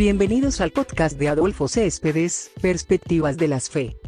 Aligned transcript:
Bienvenidos 0.00 0.62
al 0.62 0.70
podcast 0.70 1.18
de 1.18 1.28
Adolfo 1.28 1.68
Céspedes, 1.68 2.50
Perspectivas 2.62 3.36
de 3.36 3.48
las 3.48 3.68
Fe. 3.68 3.98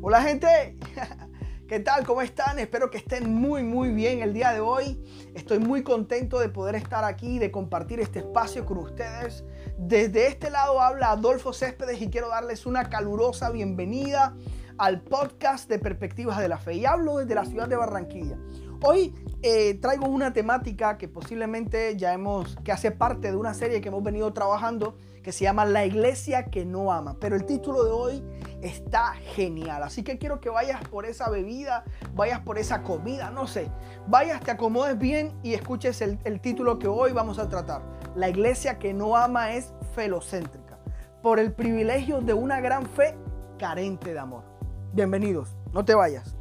Hola 0.00 0.22
gente, 0.22 0.78
¿qué 1.68 1.78
tal? 1.80 2.06
¿Cómo 2.06 2.22
están? 2.22 2.58
Espero 2.58 2.90
que 2.90 2.96
estén 2.96 3.34
muy 3.34 3.62
muy 3.62 3.90
bien 3.90 4.22
el 4.22 4.32
día 4.32 4.52
de 4.52 4.60
hoy. 4.60 4.98
Estoy 5.34 5.58
muy 5.58 5.82
contento 5.82 6.38
de 6.38 6.48
poder 6.48 6.74
estar 6.74 7.04
aquí, 7.04 7.38
de 7.38 7.50
compartir 7.50 8.00
este 8.00 8.20
espacio 8.20 8.64
con 8.64 8.78
ustedes. 8.78 9.44
Desde 9.76 10.26
este 10.28 10.48
lado 10.48 10.80
habla 10.80 11.10
Adolfo 11.10 11.52
Céspedes 11.52 12.00
y 12.00 12.08
quiero 12.08 12.30
darles 12.30 12.64
una 12.64 12.88
calurosa 12.88 13.50
bienvenida 13.50 14.34
al 14.80 15.02
podcast 15.02 15.68
de 15.68 15.78
Perspectivas 15.78 16.38
de 16.38 16.48
la 16.48 16.56
Fe. 16.56 16.74
Y 16.74 16.86
hablo 16.86 17.18
desde 17.18 17.34
la 17.34 17.44
ciudad 17.44 17.68
de 17.68 17.76
Barranquilla. 17.76 18.38
Hoy 18.82 19.14
eh, 19.42 19.74
traigo 19.74 20.08
una 20.08 20.32
temática 20.32 20.96
que 20.96 21.06
posiblemente 21.06 21.98
ya 21.98 22.14
hemos, 22.14 22.56
que 22.64 22.72
hace 22.72 22.90
parte 22.90 23.30
de 23.30 23.36
una 23.36 23.52
serie 23.52 23.82
que 23.82 23.88
hemos 23.88 24.02
venido 24.02 24.32
trabajando 24.32 24.96
que 25.22 25.32
se 25.32 25.44
llama 25.44 25.66
La 25.66 25.84
iglesia 25.84 26.46
que 26.46 26.64
no 26.64 26.90
ama. 26.92 27.18
Pero 27.20 27.36
el 27.36 27.44
título 27.44 27.84
de 27.84 27.90
hoy 27.90 28.24
está 28.62 29.12
genial. 29.34 29.82
Así 29.82 30.02
que 30.02 30.16
quiero 30.16 30.40
que 30.40 30.48
vayas 30.48 30.80
por 30.88 31.04
esa 31.04 31.28
bebida, 31.28 31.84
vayas 32.14 32.40
por 32.40 32.56
esa 32.56 32.82
comida, 32.82 33.30
no 33.30 33.46
sé. 33.46 33.70
Vayas, 34.06 34.40
te 34.40 34.50
acomodes 34.50 34.96
bien 34.96 35.38
y 35.42 35.52
escuches 35.52 36.00
el, 36.00 36.18
el 36.24 36.40
título 36.40 36.78
que 36.78 36.88
hoy 36.88 37.12
vamos 37.12 37.38
a 37.38 37.50
tratar. 37.50 37.82
La 38.14 38.30
iglesia 38.30 38.78
que 38.78 38.94
no 38.94 39.14
ama 39.14 39.52
es 39.52 39.74
felocéntrica. 39.94 40.78
Por 41.22 41.38
el 41.38 41.52
privilegio 41.52 42.22
de 42.22 42.32
una 42.32 42.62
gran 42.62 42.86
fe 42.86 43.14
carente 43.58 44.14
de 44.14 44.18
amor. 44.18 44.49
Bienvenidos, 44.92 45.54
no 45.72 45.84
te 45.84 45.94
vayas. 45.94 46.34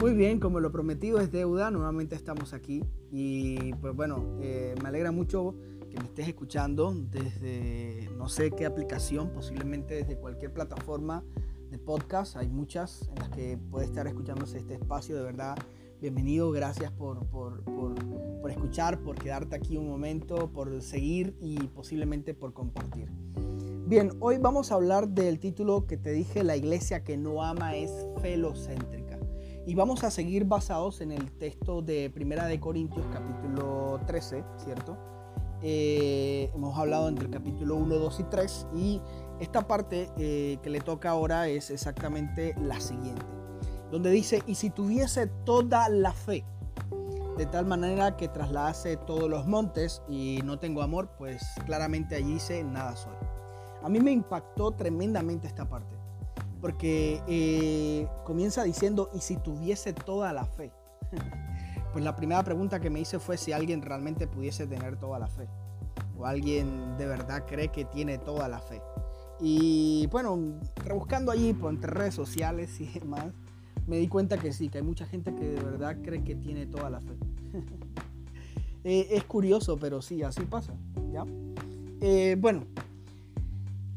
Muy 0.00 0.14
bien, 0.14 0.40
como 0.40 0.58
lo 0.58 0.72
prometido 0.72 1.20
es 1.20 1.30
deuda, 1.30 1.70
nuevamente 1.70 2.16
estamos 2.16 2.54
aquí 2.54 2.82
y 3.12 3.72
pues 3.74 3.94
bueno, 3.94 4.36
eh, 4.40 4.74
me 4.82 4.88
alegra 4.88 5.12
mucho 5.12 5.54
que 5.88 5.96
me 6.00 6.06
estés 6.06 6.26
escuchando 6.26 6.92
desde 6.92 8.10
no 8.16 8.28
sé 8.28 8.50
qué 8.50 8.66
aplicación, 8.66 9.30
posiblemente 9.32 9.94
desde 9.94 10.16
cualquier 10.16 10.52
plataforma 10.52 11.22
de 11.70 11.78
podcast, 11.78 12.36
hay 12.36 12.48
muchas 12.48 13.08
en 13.10 13.14
las 13.20 13.28
que 13.28 13.56
puede 13.70 13.86
estar 13.86 14.08
escuchándose 14.08 14.58
este 14.58 14.74
espacio, 14.74 15.14
de 15.16 15.22
verdad, 15.22 15.56
bienvenido, 16.00 16.50
gracias 16.50 16.92
por, 16.92 17.26
por, 17.26 17.62
por, 17.64 17.94
por 18.40 18.50
escuchar, 18.50 19.00
por 19.00 19.16
quedarte 19.16 19.56
aquí 19.56 19.76
un 19.76 19.88
momento, 19.88 20.50
por 20.52 20.80
seguir 20.82 21.36
y 21.40 21.56
posiblemente 21.68 22.34
por 22.34 22.52
compartir. 22.52 23.10
Bien, 23.86 24.12
hoy 24.20 24.38
vamos 24.38 24.70
a 24.70 24.74
hablar 24.74 25.08
del 25.08 25.38
título 25.40 25.86
que 25.86 25.96
te 25.96 26.12
dije, 26.12 26.44
La 26.44 26.56
iglesia 26.56 27.04
que 27.04 27.16
no 27.16 27.42
ama 27.42 27.74
es 27.74 27.90
felocéntrica. 28.20 29.18
Y 29.66 29.74
vamos 29.74 30.04
a 30.04 30.10
seguir 30.10 30.44
basados 30.44 31.00
en 31.00 31.12
el 31.12 31.30
texto 31.32 31.82
de 31.82 32.10
Primera 32.10 32.46
de 32.46 32.60
Corintios 32.60 33.04
capítulo 33.12 34.00
13, 34.06 34.44
¿cierto? 34.56 34.96
Eh, 35.62 36.50
hemos 36.54 36.78
hablado 36.78 37.08
entre 37.08 37.26
el 37.26 37.30
capítulo 37.32 37.74
1, 37.76 37.96
2 37.96 38.20
y 38.20 38.22
3 38.24 38.66
y 38.76 39.00
esta 39.40 39.66
parte 39.66 40.08
eh, 40.16 40.58
que 40.62 40.70
le 40.70 40.80
toca 40.80 41.10
ahora 41.10 41.48
es 41.48 41.70
exactamente 41.70 42.54
la 42.60 42.80
siguiente, 42.80 43.24
donde 43.90 44.10
dice, 44.10 44.42
y 44.46 44.54
si 44.54 44.70
tuviese 44.70 45.26
toda 45.26 45.88
la 45.88 46.12
fe, 46.12 46.44
de 47.36 47.46
tal 47.46 47.66
manera 47.66 48.16
que 48.16 48.28
trasladase 48.28 48.96
todos 48.96 49.30
los 49.30 49.46
montes 49.46 50.02
y 50.08 50.40
no 50.44 50.58
tengo 50.58 50.82
amor, 50.82 51.10
pues 51.16 51.42
claramente 51.66 52.16
allí 52.16 52.34
dice, 52.34 52.64
nada 52.64 52.96
soy. 52.96 53.14
A 53.82 53.88
mí 53.88 54.00
me 54.00 54.10
impactó 54.10 54.72
tremendamente 54.72 55.46
esta 55.46 55.68
parte 55.68 55.98
porque 56.60 57.22
eh, 57.26 58.08
comienza 58.24 58.64
diciendo, 58.64 59.10
¿y 59.14 59.20
si 59.20 59.36
tuviese 59.36 59.92
toda 59.92 60.32
la 60.32 60.44
fe? 60.44 60.72
pues 61.92 62.04
la 62.04 62.16
primera 62.16 62.42
pregunta 62.42 62.80
que 62.80 62.90
me 62.90 63.00
hice 63.00 63.18
fue 63.18 63.36
si 63.36 63.52
alguien 63.52 63.82
realmente 63.82 64.26
pudiese 64.26 64.66
tener 64.66 64.96
toda 64.96 65.18
la 65.18 65.28
fe, 65.28 65.48
o 66.16 66.26
alguien 66.26 66.96
de 66.96 67.06
verdad 67.06 67.44
cree 67.46 67.68
que 67.68 67.84
tiene 67.84 68.18
toda 68.18 68.48
la 68.48 68.58
fe. 68.58 68.82
Y 69.40 70.08
bueno, 70.08 70.36
rebuscando 70.76 71.30
allí 71.30 71.52
por 71.52 71.72
entre 71.72 71.92
redes 71.92 72.14
sociales 72.14 72.80
y 72.80 72.86
demás, 72.86 73.26
me 73.88 73.96
di 73.96 74.06
cuenta 74.06 74.36
que 74.36 74.52
sí, 74.52 74.68
que 74.68 74.78
hay 74.78 74.84
mucha 74.84 75.06
gente 75.06 75.34
que 75.34 75.48
de 75.48 75.60
verdad 75.60 75.96
cree 76.02 76.22
que 76.22 76.36
tiene 76.36 76.66
toda 76.66 76.90
la 76.90 77.00
fe. 77.00 77.14
eh, 78.84 79.08
es 79.10 79.24
curioso, 79.24 79.78
pero 79.78 80.02
sí, 80.02 80.22
así 80.22 80.42
pasa. 80.42 80.74
¿ya? 81.10 81.24
Eh, 82.00 82.36
bueno, 82.38 82.66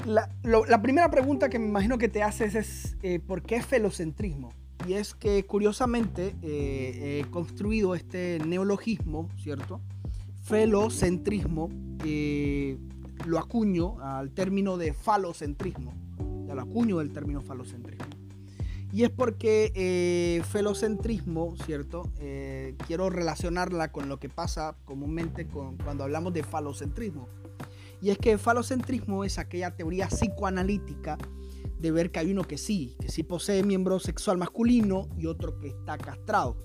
la, 0.05 0.81
primera 0.81 1.11
pregunta 1.11 1.49
que 1.49 1.59
me 1.59 1.67
imagino 1.67 1.97
que 1.97 2.07
te 2.07 2.23
haces 2.23 2.55
es 2.55 2.97
eh, 3.03 3.19
¿por 3.19 3.43
qué 3.43 3.61
felocentrismo? 3.61 4.53
Y 4.87 4.93
es 4.93 5.13
que 5.13 5.45
curiosamente 5.45 6.33
he 6.41 7.23
construido 7.29 7.93
este 7.93 8.39
neologismo, 8.47 9.29
¿cierto? 9.37 9.79
Felocentrismo, 10.41 11.69
lo 13.27 13.37
acuño 13.37 13.99
al 13.99 14.31
término 14.31 14.77
de 14.77 14.93
falocentrismo, 14.93 15.93
ya 16.47 16.55
lo 16.55 16.61
acuño 16.61 16.97
del 16.97 17.13
término 17.13 17.41
falocentrismo. 17.41 18.20
Y 18.93 19.03
es 19.03 19.09
porque 19.09 19.71
eh, 19.75 20.43
felocentrismo, 20.49 21.55
¿cierto? 21.65 22.11
quiero 22.87 23.09
relacionarla 23.09 23.91
con 23.91 24.09
lo 24.09 24.19
que 24.19 24.29
pasa 24.29 24.75
comúnmente 24.85 25.47
con, 25.47 25.77
cuando 25.77 26.03
hablamos 26.03 26.33
de 26.33 26.43
falocentrismo 26.43 27.27
y 28.01 28.09
es 28.09 28.17
que 28.17 28.31
el 28.31 28.39
falocentrismo 28.39 29.23
es 29.23 29.37
aquella 29.37 29.75
teoría 29.75 30.07
psicoanalítica 30.07 31.17
de 31.79 31.91
ver 31.91 32.11
que 32.11 32.19
hay 32.19 32.31
uno 32.31 32.43
que 32.43 32.57
sí, 32.57 32.95
que 32.99 33.09
sí 33.09 33.23
posee 33.23 33.63
miembro 33.63 33.99
sexual 33.99 34.37
masculino 34.37 35.07
y 35.17 35.27
otro 35.27 35.59
que 35.59 35.67
está 35.67 35.97
castrado, 35.97 36.57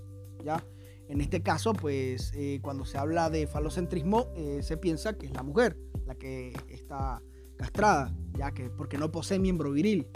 ¿ya? 0.43 0.65
En 1.09 1.21
este 1.21 1.43
caso, 1.43 1.73
pues 1.73 2.33
eh, 2.35 2.59
cuando 2.63 2.85
se 2.85 2.99
habla 2.99 3.31
de 3.31 3.47
falocentrismo, 3.47 4.33
eh, 4.35 4.61
se 4.63 4.77
piensa 4.77 5.17
que 5.17 5.27
es 5.27 5.33
la 5.33 5.43
mujer 5.43 5.79
la 6.07 6.15
que 6.15 6.55
está 6.69 7.23
castrada, 7.57 8.15
ya 8.37 8.53
que 8.53 8.71
porque 8.71 8.97
no 8.97 9.13
posee 9.13 9.39
miembro 9.39 9.73
viril. 9.73 10.09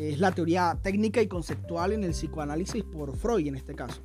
Es 0.00 0.18
la 0.18 0.32
teoría 0.32 0.78
técnica 0.82 1.20
y 1.20 1.26
conceptual 1.26 1.92
en 1.92 2.04
el 2.04 2.12
psicoanálisis 2.12 2.82
por 2.84 3.14
Freud 3.16 3.46
en 3.46 3.56
este 3.56 3.74
caso. 3.74 4.00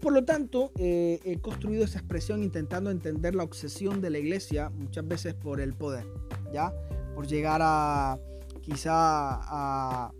Por 0.00 0.12
lo 0.12 0.24
tanto, 0.24 0.72
eh, 0.78 1.20
he 1.24 1.38
construido 1.38 1.84
esa 1.84 2.00
expresión 2.00 2.42
intentando 2.42 2.90
entender 2.90 3.36
la 3.36 3.44
obsesión 3.44 4.00
de 4.00 4.10
la 4.10 4.18
iglesia 4.18 4.70
muchas 4.70 5.06
veces 5.06 5.34
por 5.34 5.60
el 5.60 5.74
poder, 5.74 6.06
¿ya? 6.52 6.72
Por 7.14 7.28
llegar 7.28 7.60
a 7.62 8.18
quizá 8.62 8.96
a, 8.96 10.12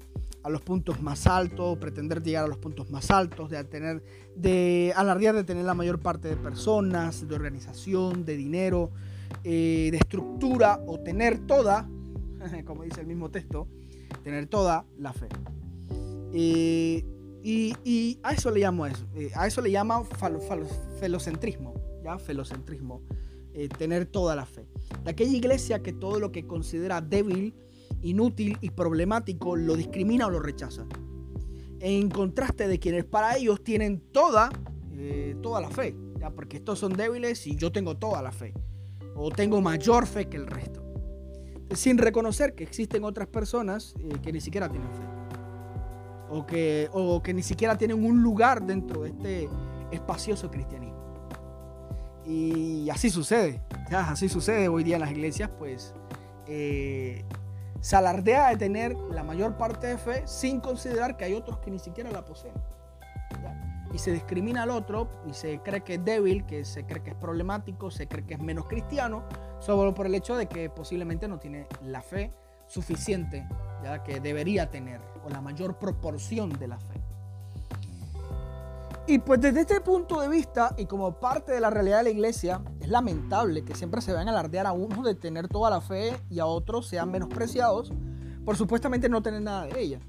los 0.48 0.60
puntos 0.60 1.02
más 1.02 1.26
altos, 1.26 1.78
pretender 1.78 2.22
llegar 2.22 2.44
a 2.44 2.48
los 2.48 2.58
puntos 2.58 2.88
más 2.90 3.10
altos, 3.10 3.50
de 3.50 3.64
tener, 3.64 4.04
de 4.36 4.92
alardear 4.94 5.34
de 5.34 5.42
tener 5.42 5.64
la 5.64 5.74
mayor 5.74 5.98
parte 5.98 6.28
de 6.28 6.36
personas, 6.36 7.26
de 7.26 7.34
organización, 7.34 8.24
de 8.24 8.36
dinero, 8.36 8.90
eh, 9.42 9.88
de 9.90 9.96
estructura 9.96 10.80
o 10.86 11.00
tener 11.00 11.40
toda, 11.46 11.88
como 12.66 12.84
dice 12.84 13.00
el 13.00 13.08
mismo 13.08 13.30
texto, 13.30 13.66
tener 14.22 14.46
toda 14.46 14.84
la 14.98 15.12
fe. 15.12 15.28
Eh, 16.32 17.04
y, 17.44 18.18
a 18.22 18.32
eso 18.32 18.50
le 18.50 18.60
llamo 18.60 18.86
eso, 18.86 19.04
eh, 19.14 19.30
a 19.34 19.46
eso 19.46 19.60
le 19.60 19.70
llama 19.70 20.04
felocentrismo, 21.00 21.74
¿ya? 22.04 22.18
Felocentrismo, 22.18 23.02
eh, 23.52 23.68
tener 23.68 24.06
toda 24.06 24.36
la 24.36 24.46
fe. 24.46 24.66
De 25.04 25.10
aquella 25.10 25.36
iglesia 25.36 25.82
que 25.82 25.92
todo 25.92 26.20
lo 26.20 26.30
que 26.30 26.46
considera 26.46 27.00
débil, 27.00 27.54
inútil 28.00 28.58
y 28.60 28.70
problemático 28.70 29.56
lo 29.56 29.76
discrimina 29.76 30.26
o 30.26 30.30
lo 30.30 30.40
rechaza. 30.40 30.86
En 31.80 32.08
contraste 32.10 32.68
de 32.68 32.78
quienes 32.78 33.04
para 33.04 33.36
ellos 33.36 33.62
tienen 33.62 34.00
toda, 34.12 34.50
toda 35.42 35.60
la 35.60 35.68
fe, 35.68 35.96
¿ya? 36.20 36.30
Porque 36.30 36.58
estos 36.58 36.78
son 36.78 36.92
débiles 36.92 37.44
y 37.48 37.56
yo 37.56 37.72
tengo 37.72 37.96
toda 37.96 38.22
la 38.22 38.30
fe. 38.30 38.54
O 39.16 39.30
tengo 39.30 39.60
mayor 39.60 40.06
fe 40.06 40.28
que 40.28 40.36
el 40.36 40.46
resto. 40.46 40.81
Sin 41.74 41.98
reconocer 41.98 42.54
que 42.54 42.64
existen 42.64 43.04
otras 43.04 43.28
personas 43.28 43.94
que 44.22 44.32
ni 44.32 44.40
siquiera 44.40 44.68
tienen 44.68 44.88
fe 44.92 45.22
o 46.32 46.46
que, 46.46 46.88
o 46.92 47.22
que 47.22 47.34
ni 47.34 47.42
siquiera 47.42 47.76
tienen 47.76 48.02
un 48.04 48.22
lugar 48.22 48.62
dentro 48.62 49.02
de 49.02 49.10
este 49.10 49.48
espacioso 49.90 50.50
cristianismo. 50.50 50.96
Y 52.24 52.88
así 52.88 53.10
sucede, 53.10 53.62
así 53.90 54.28
sucede 54.28 54.68
hoy 54.68 54.82
día 54.82 54.96
en 54.96 55.02
las 55.02 55.10
iglesias, 55.10 55.50
pues 55.58 55.94
eh, 56.46 57.24
se 57.80 57.96
alardea 57.96 58.48
de 58.48 58.56
tener 58.56 58.96
la 59.10 59.22
mayor 59.22 59.58
parte 59.58 59.88
de 59.88 59.98
fe 59.98 60.22
sin 60.26 60.60
considerar 60.60 61.16
que 61.16 61.24
hay 61.26 61.34
otros 61.34 61.58
que 61.58 61.70
ni 61.70 61.78
siquiera 61.78 62.10
la 62.10 62.24
poseen. 62.24 62.54
Y 63.92 63.98
se 63.98 64.12
discrimina 64.12 64.62
al 64.62 64.70
otro 64.70 65.08
y 65.28 65.34
se 65.34 65.60
cree 65.60 65.82
que 65.82 65.94
es 65.94 66.04
débil, 66.04 66.46
que 66.46 66.64
se 66.64 66.84
cree 66.86 67.02
que 67.02 67.10
es 67.10 67.16
problemático, 67.16 67.90
se 67.90 68.08
cree 68.08 68.24
que 68.24 68.34
es 68.34 68.40
menos 68.40 68.66
cristiano, 68.66 69.24
solo 69.60 69.92
por 69.94 70.06
el 70.06 70.14
hecho 70.14 70.36
de 70.36 70.46
que 70.46 70.70
posiblemente 70.70 71.28
no 71.28 71.38
tiene 71.38 71.66
la 71.82 72.00
fe 72.00 72.32
suficiente 72.66 73.46
¿ya? 73.82 74.02
que 74.02 74.20
debería 74.20 74.70
tener, 74.70 75.00
o 75.24 75.28
la 75.28 75.40
mayor 75.40 75.78
proporción 75.78 76.50
de 76.50 76.68
la 76.68 76.78
fe. 76.78 77.00
Y 79.06 79.18
pues 79.18 79.40
desde 79.40 79.62
este 79.62 79.80
punto 79.80 80.20
de 80.20 80.28
vista 80.28 80.74
y 80.78 80.86
como 80.86 81.18
parte 81.18 81.52
de 81.52 81.60
la 81.60 81.70
realidad 81.70 81.98
de 81.98 82.04
la 82.04 82.10
iglesia, 82.10 82.62
es 82.80 82.88
lamentable 82.88 83.64
que 83.64 83.74
siempre 83.74 84.00
se 84.00 84.12
vean 84.12 84.28
alardear 84.28 84.66
a 84.66 84.72
unos 84.72 85.04
de 85.04 85.16
tener 85.16 85.48
toda 85.48 85.70
la 85.70 85.80
fe 85.80 86.16
y 86.30 86.38
a 86.38 86.46
otros 86.46 86.86
sean 86.86 87.10
menospreciados 87.10 87.92
por 88.44 88.56
supuestamente 88.56 89.08
no 89.08 89.22
tener 89.22 89.42
nada 89.42 89.66
de 89.66 89.80
ella. 89.80 90.00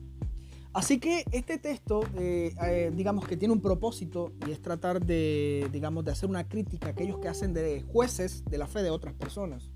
Así 0.74 1.00
que 1.00 1.24
este 1.32 1.60
texto, 1.60 2.02
eh, 2.18 2.56
eh, 2.64 2.92
digamos 2.96 3.28
que 3.28 3.38
tiene 3.38 3.54
un 3.54 3.62
propósito 3.62 4.34
y 4.48 4.52
es 4.52 4.60
tratar 4.60 5.06
de, 5.06 5.70
digamos, 5.72 6.04
de 6.04 6.12
hacer 6.12 6.28
una 6.28 6.48
crítica 6.48 6.88
a 6.88 6.90
aquellos 6.92 7.20
que 7.20 7.28
hacen 7.28 7.54
de 7.54 7.84
jueces 7.84 8.44
de 8.46 8.58
la 8.58 8.66
fe 8.66 8.82
de 8.82 8.90
otras 8.90 9.14
personas. 9.14 9.70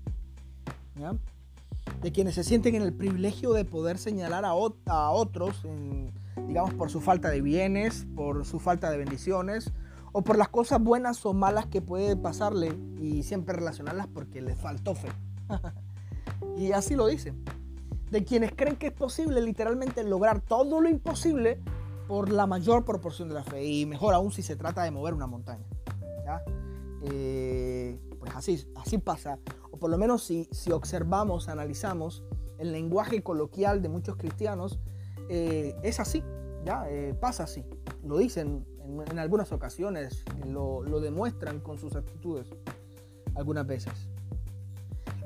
De 2.02 2.10
quienes 2.10 2.34
se 2.34 2.42
sienten 2.42 2.74
en 2.74 2.82
el 2.82 2.92
privilegio 2.92 3.52
de 3.52 3.64
poder 3.64 3.98
señalar 3.98 4.44
a, 4.44 4.48
a 4.48 5.10
otros, 5.10 5.62
digamos, 6.48 6.74
por 6.74 6.90
su 6.90 7.00
falta 7.00 7.30
de 7.30 7.42
bienes, 7.42 8.04
por 8.16 8.44
su 8.44 8.58
falta 8.58 8.90
de 8.90 8.98
bendiciones, 8.98 9.72
o 10.10 10.22
por 10.22 10.36
las 10.36 10.48
cosas 10.48 10.82
buenas 10.82 11.24
o 11.24 11.32
malas 11.32 11.66
que 11.66 11.80
puede 11.80 12.16
pasarle 12.16 12.76
y 13.00 13.22
siempre 13.22 13.54
relacionarlas 13.54 14.08
porque 14.08 14.42
les 14.42 14.58
faltó 14.58 14.96
fe. 14.96 15.08
y 16.58 16.72
así 16.72 16.96
lo 16.96 17.06
dicen 17.06 17.44
de 18.10 18.24
quienes 18.24 18.52
creen 18.54 18.76
que 18.76 18.88
es 18.88 18.92
posible 18.92 19.40
literalmente 19.40 20.02
lograr 20.04 20.40
todo 20.40 20.80
lo 20.80 20.88
imposible 20.88 21.60
por 22.06 22.30
la 22.30 22.46
mayor 22.46 22.84
proporción 22.84 23.28
de 23.28 23.34
la 23.34 23.44
fe. 23.44 23.64
Y 23.64 23.86
mejor 23.86 24.14
aún 24.14 24.32
si 24.32 24.42
se 24.42 24.56
trata 24.56 24.82
de 24.82 24.90
mover 24.90 25.14
una 25.14 25.26
montaña. 25.26 25.66
Eh, 27.02 27.98
pues 28.18 28.34
así, 28.34 28.66
así 28.76 28.98
pasa. 28.98 29.38
O 29.70 29.78
por 29.78 29.90
lo 29.90 29.98
menos 29.98 30.24
si, 30.24 30.48
si 30.50 30.72
observamos, 30.72 31.48
analizamos 31.48 32.24
el 32.58 32.72
lenguaje 32.72 33.22
coloquial 33.22 33.82
de 33.82 33.88
muchos 33.88 34.16
cristianos, 34.16 34.80
eh, 35.28 35.76
es 35.82 36.00
así. 36.00 36.24
¿ya? 36.64 36.84
Eh, 36.88 37.14
pasa 37.20 37.44
así. 37.44 37.64
Lo 38.04 38.18
dicen 38.18 38.66
en, 39.10 39.18
algunas 39.18 39.52
ocasiones, 39.52 40.24
lo, 40.46 40.82
lo 40.82 41.00
demuestran 41.00 41.60
con 41.60 41.78
sus 41.78 41.94
actitudes 41.94 42.48
algunas 43.34 43.66
veces. 43.66 43.92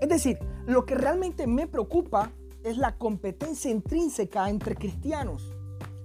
Es 0.00 0.08
decir, 0.08 0.38
lo 0.67 0.85
que 0.85 0.96
realmente 0.96 1.46
me 1.46 1.67
preocupa 1.69 2.32
es 2.64 2.76
la 2.76 2.97
competencia 2.97 3.70
intrínseca 3.70 4.49
entre 4.49 4.75
cristianos 4.75 5.53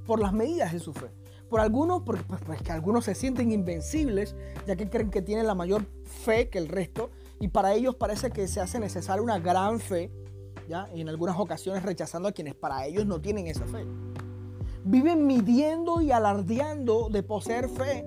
por 0.05 0.19
las 0.19 0.33
medidas 0.33 0.73
de 0.73 0.79
su 0.79 0.93
fe. 0.93 1.07
Por 1.49 1.59
algunos, 1.59 2.03
porque 2.03 2.23
pues, 2.23 2.41
pues, 2.45 2.61
que 2.61 2.71
algunos 2.71 3.05
se 3.05 3.15
sienten 3.15 3.51
invencibles, 3.51 4.35
ya 4.65 4.75
que 4.75 4.89
creen 4.89 5.09
que 5.09 5.21
tienen 5.21 5.47
la 5.47 5.55
mayor 5.55 5.85
fe 6.03 6.49
que 6.49 6.57
el 6.57 6.67
resto, 6.67 7.09
y 7.39 7.49
para 7.49 7.73
ellos 7.73 7.95
parece 7.95 8.31
que 8.31 8.47
se 8.47 8.59
hace 8.59 8.79
necesaria 8.79 9.21
una 9.21 9.39
gran 9.39 9.79
fe, 9.79 10.11
¿ya? 10.67 10.89
en 10.93 11.07
algunas 11.07 11.39
ocasiones 11.39 11.83
rechazando 11.83 12.27
a 12.27 12.31
quienes 12.31 12.55
para 12.55 12.85
ellos 12.85 13.05
no 13.05 13.21
tienen 13.21 13.47
esa 13.47 13.65
fe. 13.65 13.85
Viven 14.83 15.25
midiendo 15.25 16.01
y 16.01 16.11
alardeando 16.11 17.09
de 17.09 17.23
poseer 17.23 17.69
fe 17.69 18.05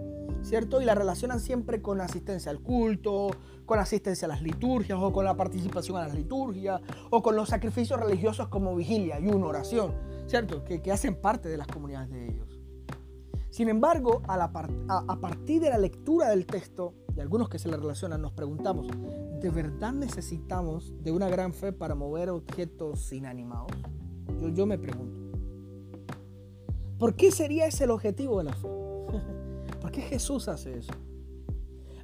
¿cierto? 0.50 0.82
Y 0.82 0.85
la 0.85 0.97
relacionan 0.97 1.38
siempre 1.38 1.81
con 1.81 1.97
la 1.99 2.06
asistencia 2.06 2.50
al 2.50 2.58
culto, 2.58 3.31
con 3.64 3.76
la 3.76 3.85
asistencia 3.85 4.26
a 4.26 4.29
las 4.29 4.43
liturgias 4.43 4.99
o 5.00 5.12
con 5.12 5.25
la 5.25 5.37
participación 5.37 5.97
a 5.97 6.00
las 6.00 6.14
liturgias 6.14 6.81
o 7.08 7.23
con 7.23 7.37
los 7.37 7.50
sacrificios 7.50 8.00
religiosos 8.00 8.49
como 8.49 8.75
vigilia 8.75 9.20
y 9.20 9.29
una 9.29 9.47
oración, 9.47 9.94
¿cierto? 10.26 10.64
Que, 10.64 10.91
hacen 10.91 11.14
parte 11.14 11.49
de 11.49 11.56
las 11.56 11.69
comunidades 11.69 12.11
de 12.11 12.31
ellos. 12.31 12.58
Sin 13.49 13.69
embargo, 13.69 14.23
a, 14.26 14.35
a, 14.43 15.20
partir 15.20 15.62
de 15.62 15.70
la 15.70 15.79
lectura 15.79 16.31
del 16.31 16.47
texto 16.47 16.94
y 17.14 17.20
algunos 17.20 17.49
que 17.49 17.61
se 17.61 17.69
le 17.69 17.76
relacionan, 17.76 18.20
nos 18.20 18.32
preguntamos, 18.32 18.88
¿de 19.41 19.50
verdad 19.50 19.93
necesitamos 19.93 20.93
de 21.00 21.12
una 21.12 21.29
gran 21.29 21.55
fe 21.55 21.73
para 21.73 21.94
mover 21.94 22.29
objetos 22.29 23.12
inanimados? 23.12 23.70
Yo, 24.41 24.49
yo 24.49 24.67
me 24.67 24.79
pregunto. 24.79 25.38
¿Por 26.99 27.14
qué 27.14 27.31
sería 27.31 27.67
ese 27.67 27.85
el 27.85 27.91
objetivo 27.93 28.38
de 28.38 28.44
la 28.44 28.52
fe? 28.52 28.80
¿Por 29.90 30.02
qué 30.02 30.08
Jesús 30.08 30.46
hace 30.46 30.78
eso? 30.78 30.92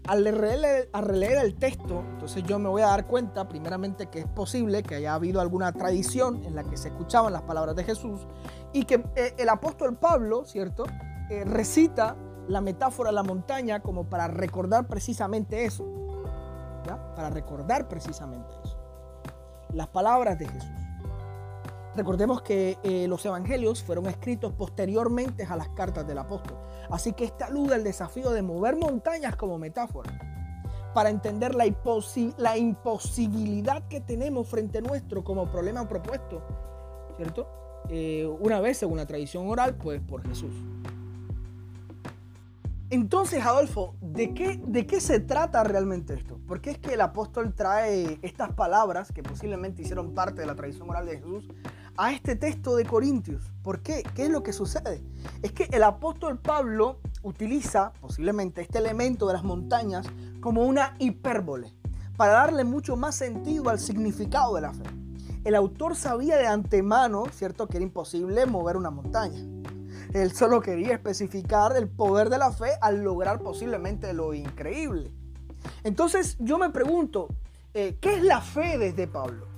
Al 0.09 0.25
releer, 0.25 1.39
el 1.39 1.55
texto, 1.55 2.03
entonces 2.15 2.43
yo 2.43 2.59
me 2.59 2.69
voy 2.69 2.83
a 2.83 2.87
dar 2.87 3.07
cuenta 3.07 3.49
primeramente 3.49 4.09
que 4.09 4.19
es 4.19 4.27
posible 4.27 4.83
que 4.83 4.97
haya 4.97 5.15
habido 5.15 5.41
alguna 5.41 5.71
tradición 5.71 6.45
en 6.45 6.57
la 6.57 6.65
que 6.65 6.77
se 6.77 6.89
escuchaban 6.89 7.33
las 7.33 7.43
palabras 7.43 7.77
de 7.77 7.85
Jesús 7.85 8.27
y 8.73 8.87
que 8.87 9.05
eh, 9.15 9.35
el 9.39 9.49
apóstol 9.49 9.97
Pablo, 9.99 10.45
¿cierto? 10.45 10.83
Eh, 11.31 11.45
recita 11.45 12.17
la 12.49 12.61
metáfora 12.61 13.11
de 13.11 13.15
la 13.15 13.23
montaña 13.23 13.79
como 13.79 14.11
para 14.11 14.27
recordar 14.27 14.89
precisamente 14.89 15.65
eso. 15.65 15.87
¿ya? 16.85 17.15
Para 17.15 17.31
recordar 17.31 17.87
precisamente 17.87 18.53
eso. 18.65 18.77
Las 19.73 19.87
palabras 19.87 20.37
de 20.41 20.49
Jesús. 20.49 20.86
Recordemos 21.97 22.43
que 22.43 22.79
eh, 22.83 23.09
los 23.09 23.25
evangelios 23.25 23.83
fueron 23.83 24.07
escritos 24.07 24.53
posteriormente 24.53 25.45
a 25.45 25.57
las 25.57 25.71
cartas 25.71 26.07
del 26.07 26.19
apóstol. 26.19 26.59
Así 26.91 27.15
que 27.15 27.25
esta 27.25 27.47
alude 27.47 27.75
al 27.75 27.85
desafío 27.85 28.31
de 28.33 28.43
mover 28.43 28.77
montañas 28.77 29.35
como 29.37 29.59
metáfora 29.59 30.13
para 30.93 31.09
entender 31.09 31.55
la, 31.55 31.67
imposibilidad 32.57 33.89
que 33.89 34.01
tenemos 34.01 34.47
frente 34.47 34.79
a 34.79 34.81
nuestro 34.83 35.25
como 35.25 35.51
problema 35.51 35.89
propuesto, 35.89 36.43
¿cierto? 37.17 37.49
Eh, 37.89 38.27
una 38.41 38.61
vez, 38.61 38.79
según 38.79 38.99
la 38.99 39.07
tradición 39.07 39.49
oral, 39.49 39.77
pues 39.77 40.01
por 40.03 40.27
Jesús. 40.27 40.53
Entonces, 42.89 43.45
Adolfo, 43.45 43.95
¿de 44.01 44.33
qué, 44.33 44.61
¿de 44.65 44.87
qué 44.87 45.01
se 45.01 45.19
trata 45.21 45.65
realmente 45.65 46.15
esto? 46.15 46.39
Porque 46.47 46.71
es 46.71 46.79
que 46.79 46.95
el 46.95 47.01
apóstol 47.01 47.53
trae 47.53 48.19
estas 48.23 48.53
palabras 48.53 49.13
que 49.13 49.23
posiblemente 49.23 49.83
hicieron 49.83 50.15
parte 50.15 50.43
de 50.43 50.47
la 50.47 50.55
tradición 50.55 50.89
oral 50.89 51.07
de 51.07 51.17
Jesús 51.17 51.49
a 51.97 52.13
este 52.13 52.37
texto 52.37 52.77
de 52.77 52.85
Corintios. 52.85 53.53
¿Por 53.63 53.81
qué? 53.81 54.03
¿Qué 54.15 54.25
es 54.25 54.31
lo 54.31 54.43
que 54.43 54.53
sucede? 54.53 55.03
Es 55.43 55.53
que 55.53 55.69
el 55.73 55.83
apóstol 55.83 56.39
Pablo 56.39 57.01
utiliza 57.23 57.93
posiblemente 58.01 58.61
este 58.61 58.79
elemento 58.79 59.27
de 59.27 59.33
las 59.33 59.45
montañas 59.45 60.07
como 60.41 60.65
una 60.65 60.95
hipérbole 60.99 61.73
para 62.17 62.33
darle 62.33 62.65
mucho 62.65 62.97
más 62.97 63.15
sentido 63.15 63.69
al 63.69 63.79
significado 63.79 64.55
de 64.55 64.61
la 64.63 64.73
fe. 64.73 64.85
El 65.45 65.55
autor 65.55 65.97
sabía 65.97 66.37
de 66.37 66.47
antemano, 66.47 67.25
¿cierto?, 67.33 67.69
que 67.69 67.77
era 67.77 67.85
imposible 67.85 68.47
mover 68.47 68.77
una 68.77 68.91
montaña. 68.91 69.41
Él 70.13 70.33
solo 70.33 70.61
quería 70.61 70.95
especificar 70.95 71.77
el 71.77 71.89
poder 71.89 72.31
de 72.31 72.39
la 72.39 72.51
fe 72.53 72.71
al 72.81 73.03
lograr 73.03 73.41
posiblemente 73.41 74.13
lo 74.13 74.35
increíble. 74.35 75.13
Entonces 75.85 76.37
yo 76.41 76.59
me 76.59 76.71
pregunto, 76.71 77.29
eh, 77.75 77.99
¿qué 78.01 78.15
es 78.15 78.23
la 78.23 78.41
fe 78.41 78.79
desde 78.79 79.07
Pablo? 79.07 79.56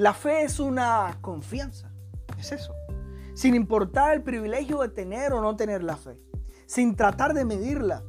La 0.00 0.14
fe 0.14 0.44
es 0.44 0.58
una 0.58 1.18
confianza, 1.20 1.92
es 2.38 2.52
eso. 2.52 2.74
Sin 3.34 3.54
importar 3.54 4.14
el 4.14 4.22
privilegio 4.22 4.78
de 4.78 4.88
tener 4.88 5.34
o 5.34 5.42
no 5.42 5.56
tener 5.56 5.82
la 5.82 5.98
fe, 5.98 6.18
sin 6.64 6.96
tratar 6.96 7.34
de 7.34 7.44
medirla, 7.44 8.02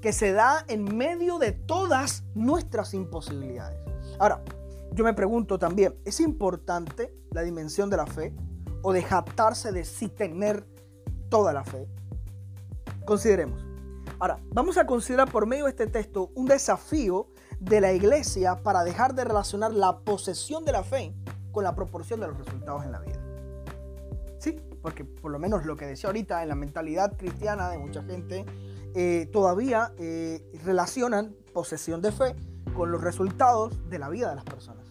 que 0.00 0.12
se 0.12 0.32
da 0.32 0.64
en 0.66 0.96
medio 0.96 1.38
de 1.38 1.52
todas 1.52 2.24
nuestras 2.34 2.92
imposibilidades. 2.92 3.78
Ahora, 4.18 4.42
yo 4.90 5.04
me 5.04 5.14
pregunto 5.14 5.60
también, 5.60 5.94
¿es 6.04 6.18
importante 6.18 7.16
la 7.30 7.42
dimensión 7.42 7.88
de 7.88 7.98
la 7.98 8.06
fe 8.08 8.34
o 8.82 8.92
de 8.92 9.04
jactarse 9.04 9.70
de 9.70 9.84
sí 9.84 10.08
tener 10.08 10.66
toda 11.28 11.52
la 11.52 11.62
fe? 11.62 11.86
Consideremos. 13.04 13.64
Ahora, 14.18 14.40
vamos 14.50 14.76
a 14.76 14.86
considerar 14.86 15.30
por 15.30 15.46
medio 15.46 15.66
de 15.66 15.70
este 15.70 15.86
texto 15.86 16.32
un 16.34 16.46
desafío 16.46 17.28
de 17.60 17.80
la 17.80 17.92
iglesia 17.92 18.62
para 18.62 18.84
dejar 18.84 19.14
de 19.14 19.24
relacionar 19.24 19.72
la 19.72 20.00
posesión 20.00 20.64
de 20.64 20.72
la 20.72 20.82
fe 20.82 21.14
con 21.52 21.64
la 21.64 21.74
proporción 21.74 22.20
de 22.20 22.28
los 22.28 22.38
resultados 22.38 22.84
en 22.84 22.92
la 22.92 23.00
vida. 23.00 23.20
Sí, 24.38 24.56
porque 24.82 25.04
por 25.04 25.30
lo 25.30 25.38
menos 25.38 25.66
lo 25.66 25.76
que 25.76 25.86
decía 25.86 26.08
ahorita 26.08 26.42
en 26.42 26.48
la 26.48 26.54
mentalidad 26.54 27.16
cristiana 27.16 27.70
de 27.70 27.78
mucha 27.78 28.02
gente, 28.02 28.44
eh, 28.94 29.28
todavía 29.32 29.92
eh, 29.98 30.42
relacionan 30.64 31.34
posesión 31.52 32.00
de 32.00 32.12
fe 32.12 32.36
con 32.74 32.92
los 32.92 33.02
resultados 33.02 33.88
de 33.90 33.98
la 33.98 34.08
vida 34.08 34.30
de 34.30 34.36
las 34.36 34.44
personas. 34.44 34.86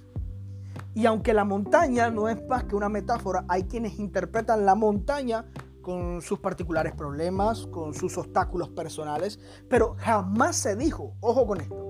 Y 0.93 1.05
aunque 1.05 1.33
la 1.33 1.45
montaña 1.45 2.09
no 2.09 2.27
es 2.27 2.43
más 2.47 2.63
que 2.65 2.75
una 2.75 2.89
metáfora, 2.89 3.45
hay 3.47 3.63
quienes 3.63 3.99
interpretan 3.99 4.65
la 4.65 4.75
montaña 4.75 5.45
con 5.81 6.21
sus 6.21 6.39
particulares 6.39 6.93
problemas, 6.93 7.67
con 7.67 7.93
sus 7.93 8.17
obstáculos 8.17 8.69
personales, 8.69 9.39
pero 9.69 9.95
jamás 9.99 10.57
se 10.57 10.75
dijo, 10.75 11.15
ojo 11.21 11.47
con 11.47 11.61
esto, 11.61 11.86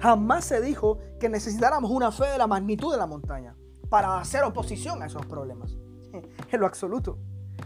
jamás 0.00 0.44
se 0.44 0.60
dijo 0.60 0.98
que 1.18 1.28
necesitáramos 1.28 1.90
una 1.90 2.10
fe 2.10 2.26
de 2.26 2.38
la 2.38 2.46
magnitud 2.46 2.90
de 2.92 2.98
la 2.98 3.06
montaña 3.06 3.56
para 3.88 4.18
hacer 4.18 4.44
oposición 4.44 5.02
a 5.02 5.06
esos 5.06 5.24
problemas. 5.26 5.76
En 6.50 6.60
lo 6.60 6.66
absoluto. 6.66 7.18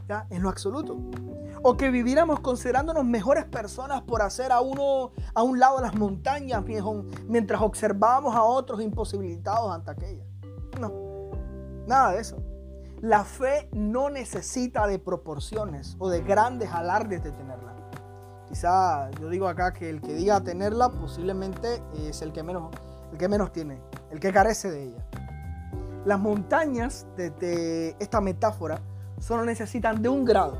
¿ya? 0.09 0.27
En 0.31 0.43
lo 0.43 0.51
absoluto. 0.51 0.99
O 1.63 1.77
que 1.77 1.91
viviéramos 1.91 2.41
considerándonos 2.41 3.05
mejores 3.05 3.45
personas 3.47 4.03
por 4.03 4.21
hacer 4.21 4.53
a 4.53 4.61
uno 4.61 5.13
a 5.35 5.43
un 5.43 5.59
lado 5.59 5.77
de 5.77 5.83
las 5.83 5.95
montañas 5.95 6.63
mientras 7.27 7.63
observábamos 7.63 8.35
a 8.35 8.43
otros 8.43 8.83
imposibilitados 8.83 9.75
ante 9.75 9.93
aquellas. 9.93 10.27
No, 10.79 10.93
nada 11.87 12.13
de 12.13 12.21
eso. 12.21 12.37
La 13.01 13.25
fe 13.25 13.69
no 13.73 14.11
necesita 14.11 14.87
de 14.87 14.99
proporciones 14.99 15.97
o 15.99 16.11
de 16.11 16.23
grandes 16.23 16.71
alardes 16.71 17.23
de 17.23 17.33
tenerla. 17.33 17.74
Quizá 18.55 19.11
yo 19.21 19.29
digo 19.31 19.49
acá 19.49 19.73
que 19.73 19.91
el 19.91 20.01
que 20.01 20.15
diga 20.15 20.41
tenerla 20.41 20.89
posiblemente 20.89 21.83
es 21.99 22.23
el 22.23 22.33
que 22.33 22.45
menos, 22.45 22.73
el 23.11 23.19
que 23.19 23.27
menos 23.27 23.51
tiene, 23.51 23.81
el 24.13 24.21
que 24.21 24.33
carece 24.33 24.71
de 24.71 24.85
ella. 24.85 25.05
Las 26.05 26.21
montañas 26.21 27.05
de, 27.17 27.97
esta 27.99 28.21
metáfora 28.21 28.81
solo 29.19 29.45
necesitan 29.45 30.01
de 30.01 30.09
un 30.09 30.25
grado, 30.25 30.57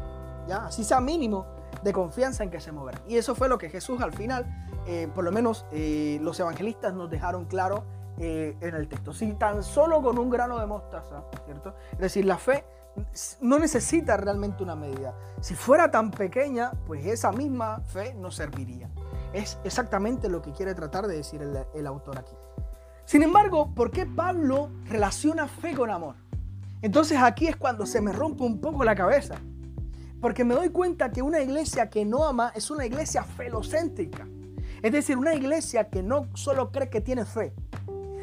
¿ya? 0.49 0.67
así 0.67 0.83
sea 0.83 1.01
mínimo, 1.01 1.47
de 1.85 1.93
confianza 1.93 2.43
en 2.43 2.51
que 2.51 2.61
se 2.61 2.73
moverán. 2.73 3.01
Y 3.07 3.17
eso 3.17 3.37
fue 3.37 3.49
lo 3.49 3.59
que 3.59 3.71
Jesús 3.71 4.01
al 4.01 4.13
final, 4.13 4.45
eh, 4.89 5.09
por 5.15 5.23
lo 5.23 5.31
menos 5.31 5.65
eh, 5.71 6.19
los 6.21 6.41
evangelistas 6.41 6.95
nos 6.95 7.09
dejaron 7.09 7.45
claro 7.45 7.85
eh, 8.19 8.57
en 8.61 8.75
el 8.75 8.89
texto. 8.89 9.13
Si 9.13 9.35
tan 9.35 9.63
solo 9.63 10.03
con 10.03 10.19
un 10.19 10.31
grano 10.31 10.59
de 10.59 10.67
mostaza, 10.67 11.23
¿cierto? 11.45 11.77
Es 11.93 11.99
decir, 12.01 12.25
la 12.25 12.39
fe 12.39 12.65
no 13.41 13.59
necesita 13.59 14.17
realmente 14.17 14.63
una 14.63 14.75
medida. 14.75 15.15
Si 15.41 15.55
fuera 15.55 15.91
tan 15.91 16.11
pequeña, 16.11 16.73
pues 16.87 17.07
esa 17.07 17.33
misma 17.33 17.81
fe 17.81 18.15
no 18.15 18.31
serviría. 18.31 18.91
Es 19.33 19.59
exactamente 19.65 20.29
lo 20.29 20.43
que 20.43 20.53
quiere 20.53 20.75
tratar 20.75 21.07
de 21.07 21.17
decir 21.17 21.43
el, 21.43 21.87
autor 21.87 22.19
aquí. 22.19 22.35
Sin 23.05 23.23
embargo, 23.23 23.75
¿por 23.75 23.91
qué 23.91 24.07
Pablo 24.07 24.71
relaciona 24.87 25.49
fe 25.49 25.75
con 25.75 25.91
amor? 25.91 26.17
Entonces 26.83 27.19
aquí 27.21 27.47
es 27.47 27.57
cuando 27.57 27.87
se 27.87 28.01
me 28.01 28.13
rompe 28.13 28.45
un 28.45 28.61
poco 28.61 28.85
la 28.85 28.95
cabeza. 28.95 29.37
Porque 30.21 30.45
me 30.45 30.55
doy 30.55 30.71
cuenta 30.71 31.11
que 31.11 31.21
una 31.21 31.41
iglesia 31.41 31.91
que 31.91 32.05
no 32.05 32.25
ama 32.25 32.53
es 32.55 32.71
una 32.71 32.87
iglesia 32.87 33.25
felocéntrica. 33.25 34.27
Es 34.83 34.93
decir, 34.93 35.19
una 35.19 35.35
iglesia 35.35 35.91
que 35.91 36.03
no 36.03 36.29
solo 36.35 36.71
cree 36.71 36.89
que 36.89 37.01
tiene 37.01 37.25
fe, 37.25 37.55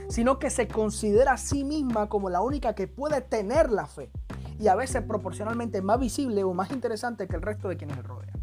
sino 0.10 0.40
que 0.40 0.50
se 0.50 0.68
considera 0.68 1.34
a 1.34 1.38
sí 1.38 1.64
misma 1.64 2.10
como 2.10 2.30
la 2.30 2.42
única 2.42 2.74
que 2.74 2.88
puede 2.88 3.22
tener 3.22 3.72
la 3.72 3.86
fe 3.86 4.12
y 4.62 4.68
a 4.68 4.76
veces 4.76 5.02
proporcionalmente 5.02 5.82
más 5.82 6.00
visible 6.00 6.44
o 6.44 6.54
más 6.54 6.70
interesante 6.70 7.28
que 7.28 7.36
el 7.36 7.42
resto 7.42 7.68
de 7.68 7.78
quienes 7.78 7.98
le 7.98 8.04
rodean. 8.04 8.40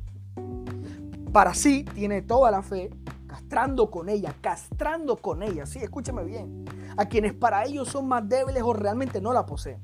Para 1.33 1.55
sí 1.55 1.85
tiene 1.95 2.23
toda 2.23 2.51
la 2.51 2.63
fe, 2.63 2.91
castrando 3.29 3.89
con 3.89 4.09
ella, 4.09 4.35
castrando 4.41 5.17
con 5.17 5.45
ella, 5.45 5.65
sí, 5.65 5.79
escúcheme 5.79 6.25
bien, 6.25 6.65
a 6.97 7.07
quienes 7.07 7.35
para 7.35 7.65
ellos 7.65 7.89
son 7.89 8.09
más 8.09 8.29
débiles 8.29 8.65
o 8.65 8.73
realmente 8.73 9.21
no 9.21 9.33
la 9.33 9.47
poseen. 9.47 9.81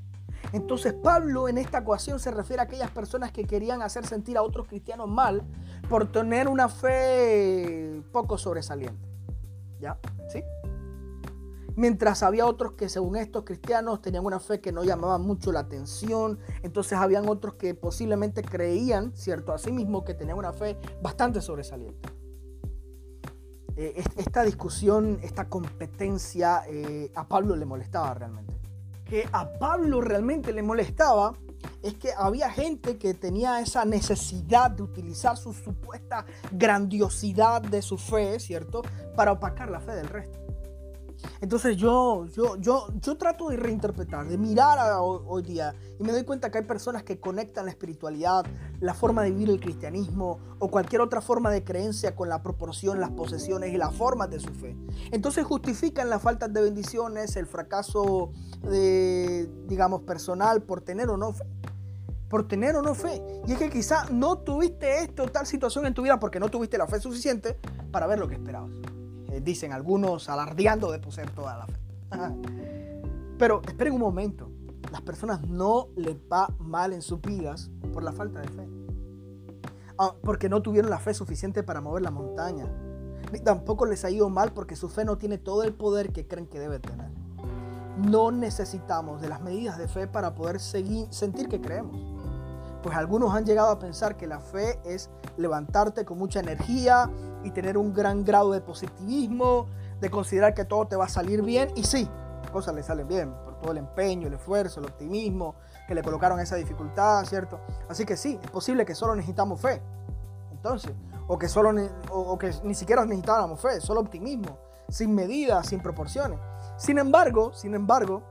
Entonces 0.51 0.93
Pablo 0.93 1.47
en 1.47 1.57
esta 1.57 1.79
ecuación 1.79 2.19
se 2.19 2.31
refiere 2.31 2.61
a 2.61 2.65
aquellas 2.65 2.91
personas 2.91 3.31
que 3.31 3.45
querían 3.45 3.81
hacer 3.81 4.05
sentir 4.05 4.37
a 4.37 4.41
otros 4.41 4.67
cristianos 4.67 5.07
mal 5.07 5.41
por 5.89 6.11
tener 6.11 6.49
una 6.49 6.67
fe 6.67 8.01
poco 8.11 8.37
sobresaliente. 8.37 9.07
¿Ya? 9.79 9.97
¿Sí? 10.29 10.43
Mientras 11.75 12.23
había 12.23 12.45
otros 12.45 12.73
que 12.73 12.87
según 12.87 13.17
estos 13.17 13.43
cristianos 13.43 14.01
tenían 14.01 14.25
una 14.25 14.39
fe 14.39 14.61
que 14.61 14.71
no 14.71 14.83
llamaba 14.83 15.17
mucho 15.17 15.51
la 15.51 15.61
atención, 15.61 16.39
entonces 16.63 16.97
habían 16.97 17.27
otros 17.27 17.55
que 17.55 17.75
posiblemente 17.75 18.43
creían, 18.43 19.11
cierto, 19.15 19.53
a 19.53 19.57
sí 19.57 19.71
mismo 19.71 20.05
que 20.05 20.13
tenían 20.13 20.37
una 20.37 20.53
fe 20.53 20.77
bastante 21.01 21.41
sobresaliente. 21.41 22.09
Eh, 23.75 24.01
esta 24.15 24.43
discusión, 24.43 25.19
esta 25.21 25.49
competencia 25.49 26.63
eh, 26.67 27.11
a 27.13 27.27
Pablo 27.27 27.57
le 27.57 27.65
molestaba 27.65 28.13
realmente. 28.13 28.53
Que 29.03 29.27
a 29.33 29.51
Pablo 29.59 29.99
realmente 29.99 30.53
le 30.53 30.63
molestaba 30.63 31.33
es 31.83 31.95
que 31.95 32.11
había 32.17 32.49
gente 32.49 32.97
que 32.97 33.13
tenía 33.13 33.59
esa 33.59 33.83
necesidad 33.83 34.71
de 34.71 34.83
utilizar 34.83 35.35
su 35.35 35.53
supuesta 35.53 36.25
grandiosidad 36.51 37.61
de 37.61 37.81
su 37.81 37.97
fe, 37.97 38.39
¿cierto? 38.39 38.81
Para 39.15 39.33
opacar 39.33 39.69
la 39.69 39.81
fe 39.81 39.91
del 39.91 40.07
resto. 40.07 40.44
Entonces 41.41 41.77
yo, 41.77 42.25
yo, 42.27 42.57
yo, 42.57 42.87
yo 43.01 43.17
trato 43.17 43.49
de 43.49 43.57
reinterpretar, 43.57 44.27
de 44.27 44.37
mirar 44.37 44.79
a 44.79 45.01
hoy, 45.01 45.43
día 45.43 45.75
y 45.99 46.03
me 46.03 46.11
doy 46.11 46.23
cuenta 46.23 46.49
que 46.51 46.59
hay 46.59 46.63
personas 46.63 47.03
que 47.03 47.19
conectan 47.19 47.65
la 47.65 47.71
espiritualidad, 47.71 48.45
la 48.79 48.93
forma 48.93 49.23
de 49.23 49.31
vivir 49.31 49.49
el 49.49 49.59
cristianismo 49.59 50.39
o 50.59 50.69
cualquier 50.69 51.01
otra 51.01 51.21
forma 51.21 51.51
de 51.51 51.63
creencia 51.63 52.15
con 52.15 52.29
la 52.29 52.41
proporción, 52.41 52.99
las 52.99 53.11
posesiones 53.11 53.73
y 53.73 53.77
las 53.77 53.93
formas 53.95 54.29
de 54.29 54.39
su 54.39 54.53
fe. 54.53 54.75
Entonces 55.11 55.45
justifican 55.45 56.09
la 56.09 56.19
falta 56.19 56.47
de 56.47 56.61
bendiciones, 56.61 57.35
el 57.35 57.45
fracaso 57.45 58.31
de, 58.61 59.49
digamos, 59.67 60.01
personal 60.01 60.63
por 60.63 60.81
tener 60.81 61.09
o 61.09 61.17
no 61.17 61.33
fe 61.33 61.45
por 62.29 62.47
tener 62.47 62.75
o 62.75 62.81
no 62.81 62.95
fe. 62.95 63.21
Y 63.47 63.53
es 63.53 63.57
que 63.57 63.69
quizá 63.69 64.05
no 64.11 64.39
tuviste 64.39 65.01
esto, 65.01 65.27
tal 65.27 65.45
situación 65.45 65.85
en 65.85 65.93
tu 65.93 66.01
vida 66.01 66.19
porque 66.19 66.39
no 66.39 66.49
tuviste 66.49 66.77
la 66.77 66.87
fe 66.87 66.99
suficiente 66.99 67.57
para 67.91 68.07
ver 68.07 68.19
lo 68.19 68.27
que 68.27 68.35
esperabas. 68.35 68.71
Eh, 69.35 69.41
dicen 69.41 69.73
algunos 69.73 70.29
alardeando 70.29 70.91
de 70.93 70.99
poseer 70.99 71.29
toda 71.31 71.57
la 71.57 71.67
fe. 71.67 71.79
Pero 73.37 73.61
esperen 73.67 73.93
un 73.93 73.99
momento, 73.99 74.49
las 74.93 75.01
personas 75.01 75.45
no 75.45 75.89
les 75.97 76.15
va 76.31 76.47
mal 76.57 76.93
en 76.93 77.01
sus 77.01 77.21
vidas 77.21 77.69
por 77.91 78.01
la 78.01 78.13
falta 78.13 78.39
de 78.39 78.47
fe. 78.47 78.65
Ah, 79.97 80.13
porque 80.23 80.47
no 80.47 80.61
tuvieron 80.61 80.89
la 80.89 80.99
fe 80.99 81.13
suficiente 81.13 81.63
para 81.63 81.81
mover 81.81 82.01
la 82.01 82.11
montaña. 82.11 82.65
Ni 83.33 83.39
tampoco 83.39 83.85
les 83.85 84.05
ha 84.05 84.09
ido 84.09 84.29
mal 84.29 84.53
porque 84.53 84.77
su 84.77 84.87
fe 84.87 85.03
no 85.03 85.17
tiene 85.17 85.37
todo 85.37 85.63
el 85.63 85.73
poder 85.73 86.13
que 86.13 86.27
creen 86.27 86.47
que 86.47 86.59
debe 86.59 86.79
tener. 86.79 87.11
No 87.97 88.31
necesitamos 88.31 89.21
de 89.21 89.27
las 89.27 89.41
medidas 89.41 89.77
de 89.77 89.89
fe 89.89 90.07
para 90.07 90.33
poder 90.33 90.61
seguir, 90.61 91.07
sentir 91.09 91.49
que 91.49 91.59
creemos. 91.59 92.14
Pues 92.85 92.95
algunos 92.95 93.33
han 93.33 93.47
llegado 93.47 93.71
a 93.71 93.79
pensar 93.79 94.15
que 94.15 94.27
la 94.27 94.39
fe 94.39 94.79
es 94.85 95.09
levantarte 95.37 96.05
con 96.05 96.19
mucha 96.19 96.39
energía 96.39 97.09
y 97.43 97.49
tener 97.49 97.79
un 97.79 97.95
gran 97.95 98.23
grado 98.23 98.51
de 98.51 98.61
positivismo, 98.61 99.65
de 99.99 100.11
considerar 100.11 100.53
que 100.53 100.65
todo 100.65 100.85
te 100.85 100.95
va 100.95 101.05
a 101.05 101.09
salir 101.09 101.41
bien. 101.41 101.71
Y 101.75 101.83
sí, 101.83 102.07
las 102.43 102.51
cosas 102.51 102.75
le 102.75 102.83
salen 102.83 103.07
bien 103.07 103.33
por 103.43 103.59
todo 103.59 103.71
el 103.71 103.79
empeño, 103.79 104.27
el 104.27 104.35
esfuerzo, 104.35 104.81
el 104.81 104.85
optimismo 104.85 105.55
que 105.87 105.95
le 105.95 106.03
colocaron 106.03 106.39
esa 106.39 106.57
dificultad, 106.57 107.25
¿cierto? 107.25 107.59
Así 107.89 108.05
que 108.05 108.15
sí, 108.15 108.39
es 108.39 108.51
posible 108.51 108.85
que 108.85 108.93
solo 108.93 109.15
necesitamos 109.15 109.59
fe. 109.59 109.81
Entonces, 110.51 110.93
o 111.25 111.39
que, 111.39 111.49
solo, 111.49 111.73
o 112.11 112.37
que 112.37 112.53
ni 112.63 112.75
siquiera 112.75 113.03
necesitábamos 113.03 113.59
fe, 113.61 113.81
solo 113.81 114.01
optimismo, 114.01 114.59
sin 114.89 115.15
medidas, 115.15 115.65
sin 115.65 115.79
proporciones. 115.79 116.37
Sin 116.77 116.99
embargo, 116.99 117.51
sin 117.51 117.73
embargo, 117.73 118.21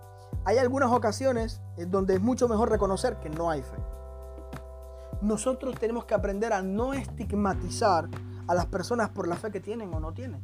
hay 0.45 0.59
algunas 0.59 0.93
ocasiones 0.93 1.61
en 1.77 1.91
donde 1.91 2.15
es 2.15 2.21
mucho 2.21 2.47
mejor 2.47 2.71
reconocer 2.71 3.19
que 3.19 3.31
no 3.31 3.51
hay 3.51 3.61
fe 3.61 3.79
nosotros 5.25 5.75
tenemos 5.81 6.05
que 6.05 6.15
aprender 6.15 6.53
a 6.53 6.61
no 6.61 6.93
estigmatizar 6.93 8.09
a 8.47 8.55
las 8.55 8.67
personas 8.67 9.09
por 9.09 9.27
la 9.27 9.37
fe 9.37 9.51
que 9.51 9.61
tienen 9.61 9.93
o 9.95 9.99
no 9.99 10.13
tienen. 10.13 10.43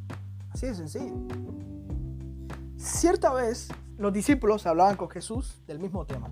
Así 0.49 0.65
de 0.65 0.75
sencillo. 0.75 1.13
Cierta 2.77 3.31
vez 3.31 3.69
los 3.97 4.11
discípulos 4.11 4.65
hablaban 4.65 4.97
con 4.97 5.07
Jesús 5.09 5.61
del 5.67 5.79
mismo 5.79 6.05
tema 6.05 6.31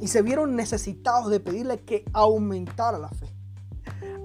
y 0.00 0.08
se 0.08 0.22
vieron 0.22 0.56
necesitados 0.56 1.30
de 1.30 1.38
pedirle 1.38 1.80
que 1.80 2.04
aumentara 2.12 2.98
la 2.98 3.10
fe. 3.10 3.26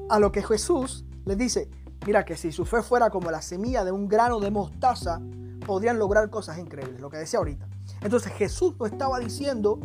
A 0.10 0.20
lo 0.20 0.32
que 0.32 0.42
Jesús 0.42 1.06
les 1.26 1.38
dice, 1.38 1.70
mira 2.08 2.26
que 2.26 2.36
si 2.36 2.52
su 2.52 2.66
fe 2.66 2.82
fuera 2.82 3.12
como 3.12 3.30
la 3.30 3.44
semilla 3.44 3.86
de 3.86 3.92
un 3.92 4.08
grano 4.08 4.40
de 4.40 4.50
mostaza, 4.50 5.22
podrían 5.66 6.00
lograr 6.00 6.32
cosas 6.32 6.58
increíbles, 6.58 7.00
lo 7.00 7.10
que 7.12 7.18
decía 7.18 7.38
ahorita. 7.38 7.68
Entonces 8.02 8.34
Jesús 8.34 8.76
no 8.80 8.88
estaba 8.88 9.20
diciendo 9.20 9.80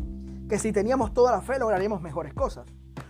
que 0.48 0.58
si 0.58 0.72
teníamos 0.72 1.12
toda 1.12 1.32
la 1.32 1.42
fe 1.42 1.58
lograríamos 1.58 2.00
mejores 2.00 2.32
cosas 2.32 2.64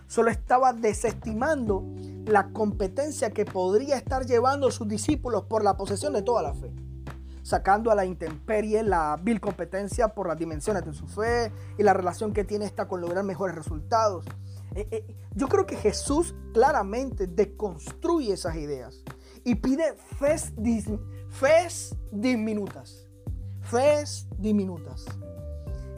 solo 0.08 0.30
estaba 0.30 0.72
desestimando 0.72 1.84
la 2.24 2.48
competencia 2.48 3.30
que 3.30 3.44
podría 3.44 3.96
estar 3.96 4.26
llevando 4.26 4.70
sus 4.70 4.88
discípulos 4.88 5.44
por 5.44 5.62
la 5.62 5.76
posesión 5.76 6.14
de 6.14 6.22
toda 6.22 6.42
la 6.42 6.54
fe, 6.54 6.72
sacando 7.42 7.90
a 7.90 7.94
la 7.94 8.04
intemperie 8.04 8.82
la 8.82 9.18
vil 9.22 9.40
competencia 9.40 10.08
por 10.08 10.26
las 10.26 10.38
dimensiones 10.38 10.84
de 10.84 10.94
su 10.94 11.06
fe 11.06 11.52
y 11.78 11.82
la 11.82 11.92
relación 11.92 12.32
que 12.32 12.44
tiene 12.44 12.64
esta 12.64 12.88
con 12.88 13.00
lograr 13.00 13.22
mejores 13.22 13.54
resultados. 13.54 14.26
Eh, 14.74 14.88
eh, 14.90 15.16
yo 15.34 15.48
creo 15.48 15.66
que 15.66 15.76
Jesús 15.76 16.34
claramente 16.52 17.26
deconstruye 17.26 18.32
esas 18.32 18.56
ideas 18.56 19.02
y 19.44 19.54
pide 19.56 19.94
fes, 20.18 20.52
fes 21.28 21.94
diminutas. 22.10 23.06
Fes 23.60 24.26
diminutas. 24.38 25.04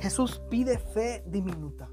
Jesús 0.01 0.41
pide 0.51 0.79
fe 0.79 1.23
diminuta 1.27 1.89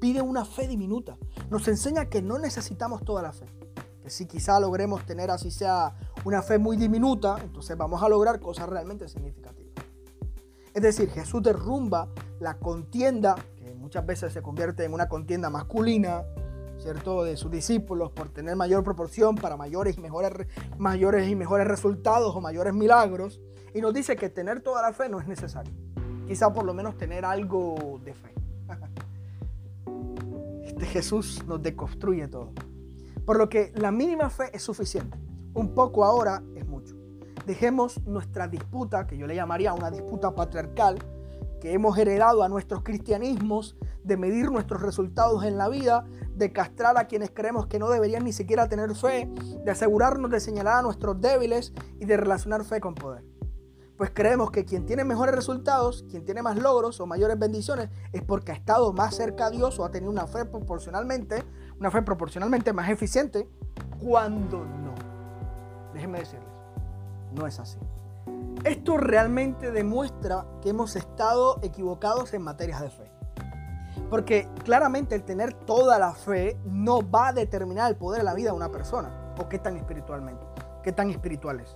pide 0.00 0.20
una 0.22 0.44
fe 0.44 0.66
diminuta. 0.66 1.16
Nos 1.50 1.66
enseña 1.68 2.06
que 2.06 2.22
no 2.22 2.38
necesitamos 2.38 3.04
toda 3.04 3.22
la 3.22 3.32
fe. 3.32 3.46
Que 4.02 4.10
si 4.10 4.26
quizá 4.26 4.58
logremos 4.60 5.04
tener 5.04 5.30
así 5.30 5.50
sea 5.50 5.94
una 6.24 6.42
fe 6.42 6.58
muy 6.58 6.76
diminuta, 6.76 7.36
entonces 7.42 7.76
vamos 7.76 8.02
a 8.02 8.08
lograr 8.08 8.40
cosas 8.40 8.68
realmente 8.68 9.08
significativas. 9.08 9.72
Es 10.74 10.82
decir, 10.82 11.10
Jesús 11.10 11.42
derrumba 11.42 12.08
la 12.38 12.58
contienda, 12.58 13.34
que 13.56 13.74
muchas 13.74 14.06
veces 14.06 14.32
se 14.32 14.42
convierte 14.42 14.84
en 14.84 14.92
una 14.92 15.08
contienda 15.08 15.50
masculina, 15.50 16.22
¿cierto? 16.78 17.24
De 17.24 17.36
sus 17.36 17.50
discípulos 17.50 18.12
por 18.12 18.28
tener 18.28 18.54
mayor 18.56 18.84
proporción 18.84 19.34
para 19.34 19.56
mayores 19.56 19.98
y 19.98 20.00
mejores, 20.00 20.46
mayores 20.78 21.28
y 21.28 21.34
mejores 21.34 21.66
resultados 21.66 22.34
o 22.36 22.40
mayores 22.40 22.74
milagros. 22.74 23.40
Y 23.74 23.80
nos 23.80 23.92
dice 23.92 24.16
que 24.16 24.28
tener 24.28 24.60
toda 24.60 24.82
la 24.82 24.92
fe 24.92 25.08
no 25.08 25.20
es 25.20 25.26
necesario. 25.26 25.72
Quizá 26.26 26.52
por 26.52 26.64
lo 26.64 26.74
menos 26.74 26.96
tener 26.96 27.24
algo 27.24 28.00
de 28.04 28.14
fe. 28.14 28.37
De 30.78 30.86
Jesús 30.86 31.44
nos 31.46 31.62
deconstruye 31.62 32.28
todo. 32.28 32.52
Por 33.24 33.36
lo 33.36 33.48
que 33.48 33.72
la 33.74 33.90
mínima 33.90 34.30
fe 34.30 34.50
es 34.52 34.62
suficiente. 34.62 35.18
Un 35.54 35.74
poco 35.74 36.04
ahora 36.04 36.42
es 36.54 36.66
mucho. 36.66 36.96
Dejemos 37.46 38.00
nuestra 38.06 38.48
disputa, 38.48 39.06
que 39.06 39.16
yo 39.18 39.26
le 39.26 39.34
llamaría 39.34 39.72
una 39.72 39.90
disputa 39.90 40.34
patriarcal, 40.34 40.98
que 41.60 41.72
hemos 41.72 41.98
heredado 41.98 42.42
a 42.42 42.48
nuestros 42.48 42.82
cristianismos, 42.82 43.76
de 44.04 44.16
medir 44.16 44.50
nuestros 44.50 44.80
resultados 44.80 45.44
en 45.44 45.58
la 45.58 45.68
vida, 45.68 46.06
de 46.34 46.52
castrar 46.52 46.96
a 46.96 47.06
quienes 47.06 47.30
creemos 47.30 47.66
que 47.66 47.78
no 47.78 47.90
deberían 47.90 48.24
ni 48.24 48.32
siquiera 48.32 48.68
tener 48.68 48.94
fe, 48.94 49.28
de 49.64 49.70
asegurarnos 49.70 50.30
de 50.30 50.40
señalar 50.40 50.78
a 50.78 50.82
nuestros 50.82 51.20
débiles 51.20 51.72
y 51.98 52.04
de 52.04 52.16
relacionar 52.16 52.64
fe 52.64 52.80
con 52.80 52.94
poder 52.94 53.24
pues 53.98 54.12
creemos 54.14 54.52
que 54.52 54.64
quien 54.64 54.86
tiene 54.86 55.02
mejores 55.02 55.34
resultados, 55.34 56.04
quien 56.08 56.24
tiene 56.24 56.40
más 56.40 56.56
logros 56.56 57.00
o 57.00 57.06
mayores 57.06 57.36
bendiciones, 57.36 57.90
es 58.12 58.22
porque 58.22 58.52
ha 58.52 58.54
estado 58.54 58.92
más 58.92 59.16
cerca 59.16 59.46
a 59.46 59.50
Dios 59.50 59.76
o 59.80 59.84
ha 59.84 59.90
tenido 59.90 60.12
una 60.12 60.28
fe 60.28 60.44
proporcionalmente, 60.44 61.44
una 61.80 61.90
fe 61.90 62.02
proporcionalmente 62.02 62.72
más 62.72 62.88
eficiente 62.90 63.48
cuando 64.00 64.64
no. 64.64 64.94
Déjenme 65.92 66.20
decirles, 66.20 66.46
no 67.32 67.44
es 67.48 67.58
así. 67.58 67.80
Esto 68.62 68.98
realmente 68.98 69.72
demuestra 69.72 70.46
que 70.62 70.68
hemos 70.70 70.94
estado 70.94 71.58
equivocados 71.62 72.32
en 72.34 72.42
materias 72.42 72.80
de 72.80 72.90
fe. 72.90 73.10
Porque 74.08 74.48
claramente 74.64 75.16
el 75.16 75.24
tener 75.24 75.54
toda 75.54 75.98
la 75.98 76.12
fe 76.12 76.56
no 76.64 77.00
va 77.10 77.28
a 77.28 77.32
determinar 77.32 77.90
el 77.90 77.96
poder 77.96 78.20
de 78.20 78.24
la 78.24 78.34
vida 78.34 78.50
de 78.50 78.56
una 78.56 78.70
persona. 78.70 79.34
O 79.40 79.48
qué 79.48 79.58
tan 79.58 79.76
espiritualmente, 79.76 80.46
qué 80.84 80.92
tan 80.92 81.10
espiritual 81.10 81.58
es. 81.58 81.74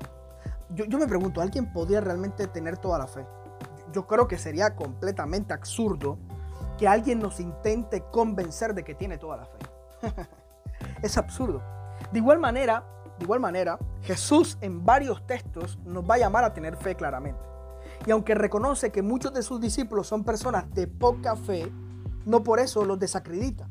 Yo, 0.74 0.98
me 0.98 1.06
pregunto, 1.06 1.42
¿alguien 1.42 1.70
podría 1.70 2.00
realmente 2.00 2.46
tener 2.46 2.78
toda 2.78 2.98
la 2.98 3.06
fe? 3.06 3.26
Yo 3.92 4.06
creo 4.06 4.26
que 4.26 4.38
sería 4.38 4.74
completamente 4.74 5.52
absurdo 5.52 6.18
que 6.78 6.88
alguien 6.88 7.18
nos 7.18 7.40
intente 7.40 8.04
convencer 8.10 8.74
de 8.74 8.82
que 8.82 8.94
tiene 8.94 9.18
toda 9.18 9.36
la 9.36 9.44
fe. 9.44 9.58
es 11.02 11.18
absurdo. 11.18 11.62
De 12.10 12.18
igual 12.18 12.38
manera, 12.38 12.84
de 13.18 13.24
igual 13.24 13.40
manera, 13.40 13.78
Jesús 14.00 14.56
en 14.62 14.84
varios 14.84 15.26
textos 15.26 15.78
nos 15.84 16.08
va 16.08 16.14
a 16.14 16.18
llamar 16.18 16.44
a 16.44 16.54
tener 16.54 16.76
fe 16.76 16.94
claramente. 16.94 17.42
Y 18.06 18.10
aunque 18.10 18.34
reconoce 18.34 18.90
que 18.90 19.02
muchos 19.02 19.34
de 19.34 19.42
sus 19.42 19.60
discípulos 19.60 20.06
son 20.06 20.24
personas 20.24 20.72
de 20.74 20.86
poca 20.86 21.36
fe, 21.36 21.70
no 22.24 22.42
por 22.42 22.60
eso 22.60 22.84
los 22.86 22.98
desacredita. 22.98 23.68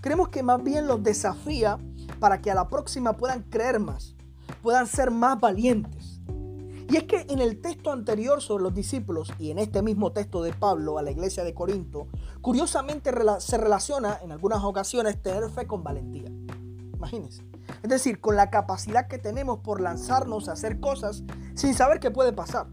Creemos 0.00 0.30
que 0.30 0.42
más 0.42 0.62
bien 0.62 0.86
los 0.86 1.02
desafía 1.02 1.78
para 2.18 2.40
que 2.40 2.50
a 2.50 2.54
la 2.54 2.68
próxima 2.68 3.12
puedan 3.12 3.42
creer 3.42 3.78
más, 3.78 4.16
puedan 4.62 4.86
ser 4.86 5.10
más 5.10 5.38
valientes. 5.38 6.09
Y 6.90 6.96
es 6.96 7.04
que 7.04 7.24
en 7.28 7.38
el 7.38 7.60
texto 7.60 7.92
anterior 7.92 8.42
sobre 8.42 8.64
los 8.64 8.74
discípulos 8.74 9.32
y 9.38 9.52
en 9.52 9.60
este 9.60 9.80
mismo 9.80 10.10
texto 10.10 10.42
de 10.42 10.52
Pablo 10.52 10.98
a 10.98 11.02
la 11.02 11.12
iglesia 11.12 11.44
de 11.44 11.54
Corinto, 11.54 12.08
curiosamente 12.40 13.12
se 13.38 13.58
relaciona 13.58 14.18
en 14.24 14.32
algunas 14.32 14.64
ocasiones 14.64 15.22
tener 15.22 15.48
fe 15.50 15.68
con 15.68 15.84
valentía. 15.84 16.32
Imagínense. 16.92 17.44
Es 17.84 17.88
decir, 17.88 18.20
con 18.20 18.34
la 18.34 18.50
capacidad 18.50 19.06
que 19.06 19.18
tenemos 19.18 19.60
por 19.60 19.80
lanzarnos 19.80 20.48
a 20.48 20.52
hacer 20.52 20.80
cosas 20.80 21.22
sin 21.54 21.74
saber 21.74 22.00
qué 22.00 22.10
puede 22.10 22.32
pasar 22.32 22.66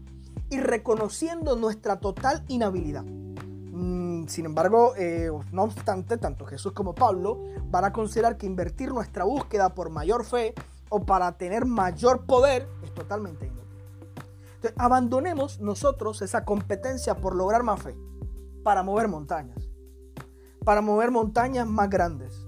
y 0.50 0.58
reconociendo 0.58 1.54
nuestra 1.54 2.00
total 2.00 2.44
inhabilidad. 2.48 3.04
Mm, 3.04 4.26
sin 4.26 4.46
embargo, 4.46 4.94
eh, 4.96 5.30
no 5.52 5.62
obstante, 5.62 6.16
tanto 6.16 6.44
Jesús 6.44 6.72
como 6.72 6.92
Pablo 6.92 7.38
van 7.70 7.84
a 7.84 7.92
considerar 7.92 8.36
que 8.36 8.46
invertir 8.46 8.92
nuestra 8.92 9.22
búsqueda 9.22 9.76
por 9.76 9.90
mayor 9.90 10.24
fe 10.24 10.54
o 10.88 11.04
para 11.04 11.38
tener 11.38 11.66
mayor 11.66 12.26
poder 12.26 12.68
es 12.82 12.92
totalmente. 12.92 13.57
Entonces, 14.58 14.74
abandonemos 14.76 15.60
nosotros 15.60 16.20
esa 16.20 16.44
competencia 16.44 17.14
por 17.14 17.36
lograr 17.36 17.62
más 17.62 17.80
fe 17.80 17.96
para 18.64 18.82
mover 18.82 19.06
montañas, 19.06 19.70
para 20.64 20.80
mover 20.80 21.12
montañas 21.12 21.66
más 21.66 21.88
grandes. 21.88 22.44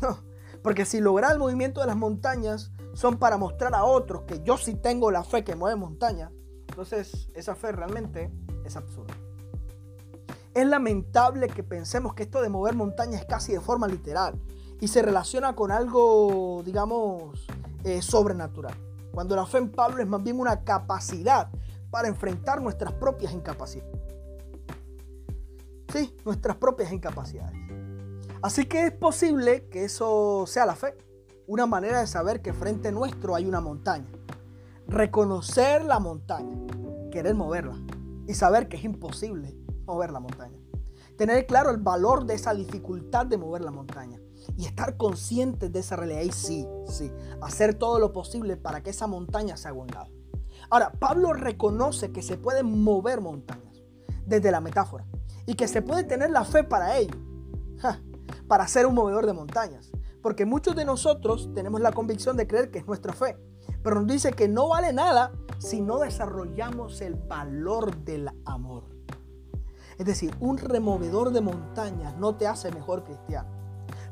No, 0.00 0.16
porque 0.62 0.86
si 0.86 1.00
lograr 1.00 1.32
el 1.32 1.38
movimiento 1.38 1.80
de 1.82 1.88
las 1.88 1.96
montañas 1.96 2.72
son 2.94 3.18
para 3.18 3.36
mostrar 3.36 3.74
a 3.74 3.84
otros 3.84 4.22
que 4.22 4.42
yo 4.42 4.56
sí 4.56 4.74
tengo 4.74 5.10
la 5.10 5.24
fe 5.24 5.44
que 5.44 5.56
mueve 5.56 5.76
montañas, 5.76 6.32
entonces 6.68 7.28
esa 7.34 7.54
fe 7.56 7.72
realmente 7.72 8.32
es 8.64 8.76
absurda. 8.76 9.12
Es 10.54 10.66
lamentable 10.66 11.48
que 11.48 11.62
pensemos 11.62 12.14
que 12.14 12.22
esto 12.22 12.40
de 12.40 12.48
mover 12.48 12.74
montañas 12.74 13.20
es 13.20 13.26
casi 13.26 13.52
de 13.52 13.60
forma 13.60 13.86
literal 13.88 14.40
y 14.80 14.88
se 14.88 15.02
relaciona 15.02 15.54
con 15.54 15.70
algo, 15.70 16.62
digamos, 16.64 17.46
eh, 17.84 18.00
sobrenatural. 18.00 18.74
Cuando 19.12 19.36
la 19.36 19.46
fe 19.46 19.58
en 19.58 19.70
Pablo 19.70 20.02
es 20.02 20.08
más 20.08 20.22
bien 20.22 20.38
una 20.38 20.64
capacidad 20.64 21.50
para 21.90 22.08
enfrentar 22.08 22.62
nuestras 22.62 22.92
propias 22.92 23.32
incapacidades. 23.32 23.98
Sí, 25.92 26.16
nuestras 26.24 26.56
propias 26.56 26.92
incapacidades. 26.92 27.56
Así 28.42 28.66
que 28.66 28.86
es 28.86 28.92
posible 28.92 29.68
que 29.68 29.84
eso 29.84 30.44
sea 30.46 30.64
la 30.64 30.76
fe, 30.76 30.96
una 31.46 31.66
manera 31.66 32.00
de 32.00 32.06
saber 32.06 32.40
que 32.40 32.52
frente 32.52 32.92
nuestro 32.92 33.34
hay 33.34 33.44
una 33.44 33.60
montaña. 33.60 34.06
Reconocer 34.86 35.84
la 35.84 35.98
montaña, 35.98 36.56
querer 37.10 37.34
moverla 37.34 37.76
y 38.26 38.34
saber 38.34 38.68
que 38.68 38.76
es 38.76 38.84
imposible 38.84 39.56
mover 39.84 40.12
la 40.12 40.20
montaña. 40.20 40.58
Tener 41.18 41.46
claro 41.46 41.70
el 41.70 41.78
valor 41.78 42.24
de 42.24 42.34
esa 42.34 42.54
dificultad 42.54 43.26
de 43.26 43.36
mover 43.36 43.62
la 43.62 43.72
montaña 43.72 44.20
y 44.56 44.66
estar 44.66 44.96
conscientes 44.96 45.72
de 45.72 45.80
esa 45.80 45.96
realidad 45.96 46.22
y 46.22 46.32
sí, 46.32 46.66
sí, 46.88 47.12
hacer 47.40 47.74
todo 47.74 47.98
lo 47.98 48.12
posible 48.12 48.56
para 48.56 48.82
que 48.82 48.90
esa 48.90 49.06
montaña 49.06 49.56
se. 49.56 49.68
Ahora, 50.68 50.92
Pablo 50.92 51.32
reconoce 51.32 52.12
que 52.12 52.22
se 52.22 52.36
pueden 52.36 52.82
mover 52.82 53.20
montañas 53.20 53.82
desde 54.26 54.50
la 54.50 54.60
metáfora 54.60 55.06
y 55.46 55.54
que 55.54 55.68
se 55.68 55.82
puede 55.82 56.04
tener 56.04 56.30
la 56.30 56.44
fe 56.44 56.64
para 56.64 56.98
ello 56.98 57.16
para 58.48 58.66
ser 58.66 58.86
un 58.86 58.94
movedor 58.94 59.26
de 59.26 59.32
montañas. 59.32 59.90
Porque 60.22 60.44
muchos 60.44 60.76
de 60.76 60.84
nosotros 60.84 61.50
tenemos 61.54 61.80
la 61.80 61.92
convicción 61.92 62.36
de 62.36 62.46
creer 62.46 62.70
que 62.70 62.80
es 62.80 62.86
nuestra 62.86 63.12
fe. 63.12 63.38
Pero 63.82 63.96
nos 63.96 64.06
dice 64.06 64.32
que 64.32 64.48
no 64.48 64.68
vale 64.68 64.92
nada 64.92 65.32
si 65.58 65.80
no 65.80 65.98
desarrollamos 65.98 67.00
el 67.00 67.14
valor 67.14 67.96
del 68.04 68.28
amor. 68.44 68.84
Es 69.98 70.06
decir, 70.06 70.34
un 70.40 70.58
removedor 70.58 71.30
de 71.30 71.40
montañas 71.40 72.16
no 72.16 72.36
te 72.36 72.46
hace 72.46 72.70
mejor 72.70 73.04
cristiano. 73.04 73.59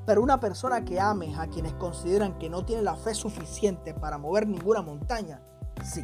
Pero 0.08 0.22
una 0.22 0.40
persona 0.40 0.86
que 0.86 0.98
ames 0.98 1.36
a 1.38 1.48
quienes 1.48 1.74
consideran 1.74 2.38
que 2.38 2.48
no 2.48 2.64
tiene 2.64 2.80
la 2.80 2.96
fe 2.96 3.14
suficiente 3.14 3.92
para 3.92 4.16
mover 4.16 4.48
ninguna 4.48 4.80
montaña, 4.80 5.42
sí. 5.84 6.02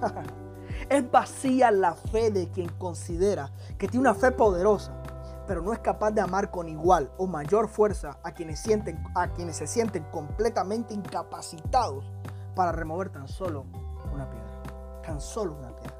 es 0.88 1.10
vacía 1.10 1.70
la 1.70 1.92
fe 1.92 2.30
de 2.30 2.48
quien 2.48 2.70
considera 2.78 3.52
que 3.76 3.88
tiene 3.88 4.08
una 4.08 4.14
fe 4.14 4.30
poderosa 4.30 5.02
pero 5.46 5.60
no 5.60 5.74
es 5.74 5.80
capaz 5.80 6.12
de 6.12 6.22
amar 6.22 6.50
con 6.50 6.66
igual 6.66 7.10
o 7.18 7.26
mayor 7.26 7.68
fuerza 7.68 8.18
a 8.22 8.32
quienes, 8.32 8.58
sienten, 8.58 9.04
a 9.14 9.28
quienes 9.28 9.56
se 9.56 9.66
sienten 9.66 10.04
completamente 10.04 10.94
incapacitados 10.94 12.10
para 12.54 12.72
remover 12.72 13.10
tan 13.10 13.28
solo 13.28 13.66
una 14.14 14.30
piedra. 14.30 15.02
Tan 15.04 15.20
solo 15.20 15.56
una 15.58 15.76
piedra. 15.76 15.94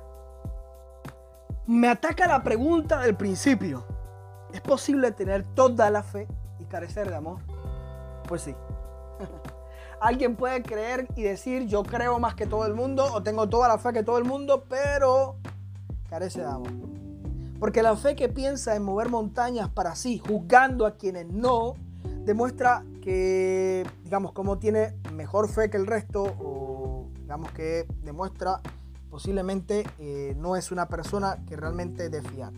Me 1.67 1.89
ataca 1.91 2.27
la 2.27 2.43
pregunta 2.43 2.99
del 3.01 3.15
principio. 3.15 3.85
¿Es 4.55 4.63
posible 4.63 5.13
tener 5.13 5.45
toda 5.55 5.91
la 5.91 6.03
fe 6.03 6.27
y 6.59 6.65
carecer 6.65 7.09
de 7.09 7.17
amor? 7.17 7.39
Pues 8.29 8.43
sí. 8.43 8.55
Alguien 10.01 10.37
puede 10.37 10.63
creer 10.63 11.09
y 11.17 11.23
decir 11.23 11.67
yo 11.67 11.83
creo 11.83 12.19
más 12.19 12.35
que 12.35 12.47
todo 12.47 12.67
el 12.67 12.75
mundo 12.75 13.07
o 13.13 13.23
tengo 13.23 13.49
toda 13.49 13.69
la 13.69 13.79
fe 13.79 13.93
que 13.93 14.03
todo 14.03 14.19
el 14.19 14.25
mundo, 14.25 14.65
pero 14.69 15.37
carece 16.09 16.41
de 16.41 16.47
amor. 16.47 16.73
Porque 17.59 17.83
la 17.83 17.97
fe 17.97 18.15
que 18.15 18.29
piensa 18.29 18.77
en 18.77 18.83
mover 18.83 19.09
montañas 19.09 19.71
para 19.71 19.95
sí, 19.95 20.19
juzgando 20.19 20.85
a 20.85 20.97
quienes 20.97 21.27
no, 21.27 21.75
demuestra 22.25 22.85
que, 23.01 23.87
digamos, 24.05 24.33
como 24.33 24.59
tiene 24.59 24.95
mejor 25.13 25.49
fe 25.49 25.71
que 25.71 25.79
el 25.79 25.87
resto, 25.87 26.25
o 26.25 27.07
digamos 27.21 27.51
que 27.53 27.87
demuestra 28.03 28.61
posiblemente 29.09 29.87
eh, 29.99 30.35
no 30.37 30.57
es 30.57 30.71
una 30.71 30.89
persona 30.89 31.39
que 31.47 31.57
realmente 31.57 32.11
de 32.11 32.21
fiar. 32.21 32.53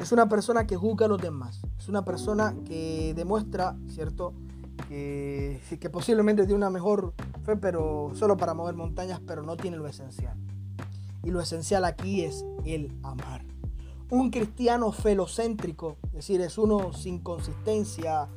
Es 0.00 0.12
una 0.12 0.28
persona 0.28 0.66
que 0.66 0.76
juzga 0.76 1.06
a 1.06 1.08
los 1.08 1.20
demás. 1.20 1.60
Es 1.78 1.88
una 1.88 2.04
persona 2.04 2.54
que 2.64 3.12
demuestra, 3.14 3.76
¿cierto? 3.88 4.32
Que, 4.88 5.60
que 5.78 5.90
posiblemente 5.90 6.42
tiene 6.42 6.56
una 6.56 6.70
mejor 6.70 7.14
fe, 7.44 7.56
pero 7.56 8.10
solo 8.14 8.36
para 8.36 8.54
mover 8.54 8.74
montañas, 8.74 9.20
pero 9.26 9.42
no 9.42 9.56
tiene 9.56 9.76
lo 9.76 9.86
esencial. 9.86 10.36
Y 11.22 11.30
lo 11.30 11.40
esencial 11.40 11.84
aquí 11.84 12.22
es 12.22 12.44
el 12.64 12.92
amar 13.02 13.44
un 14.10 14.30
cristiano 14.30 14.90
felocéntrico, 14.90 15.96
es 16.06 16.12
decir, 16.12 16.40
es 16.40 16.58
uno 16.58 16.92
sin 16.92 17.20
consistencia, 17.20 18.28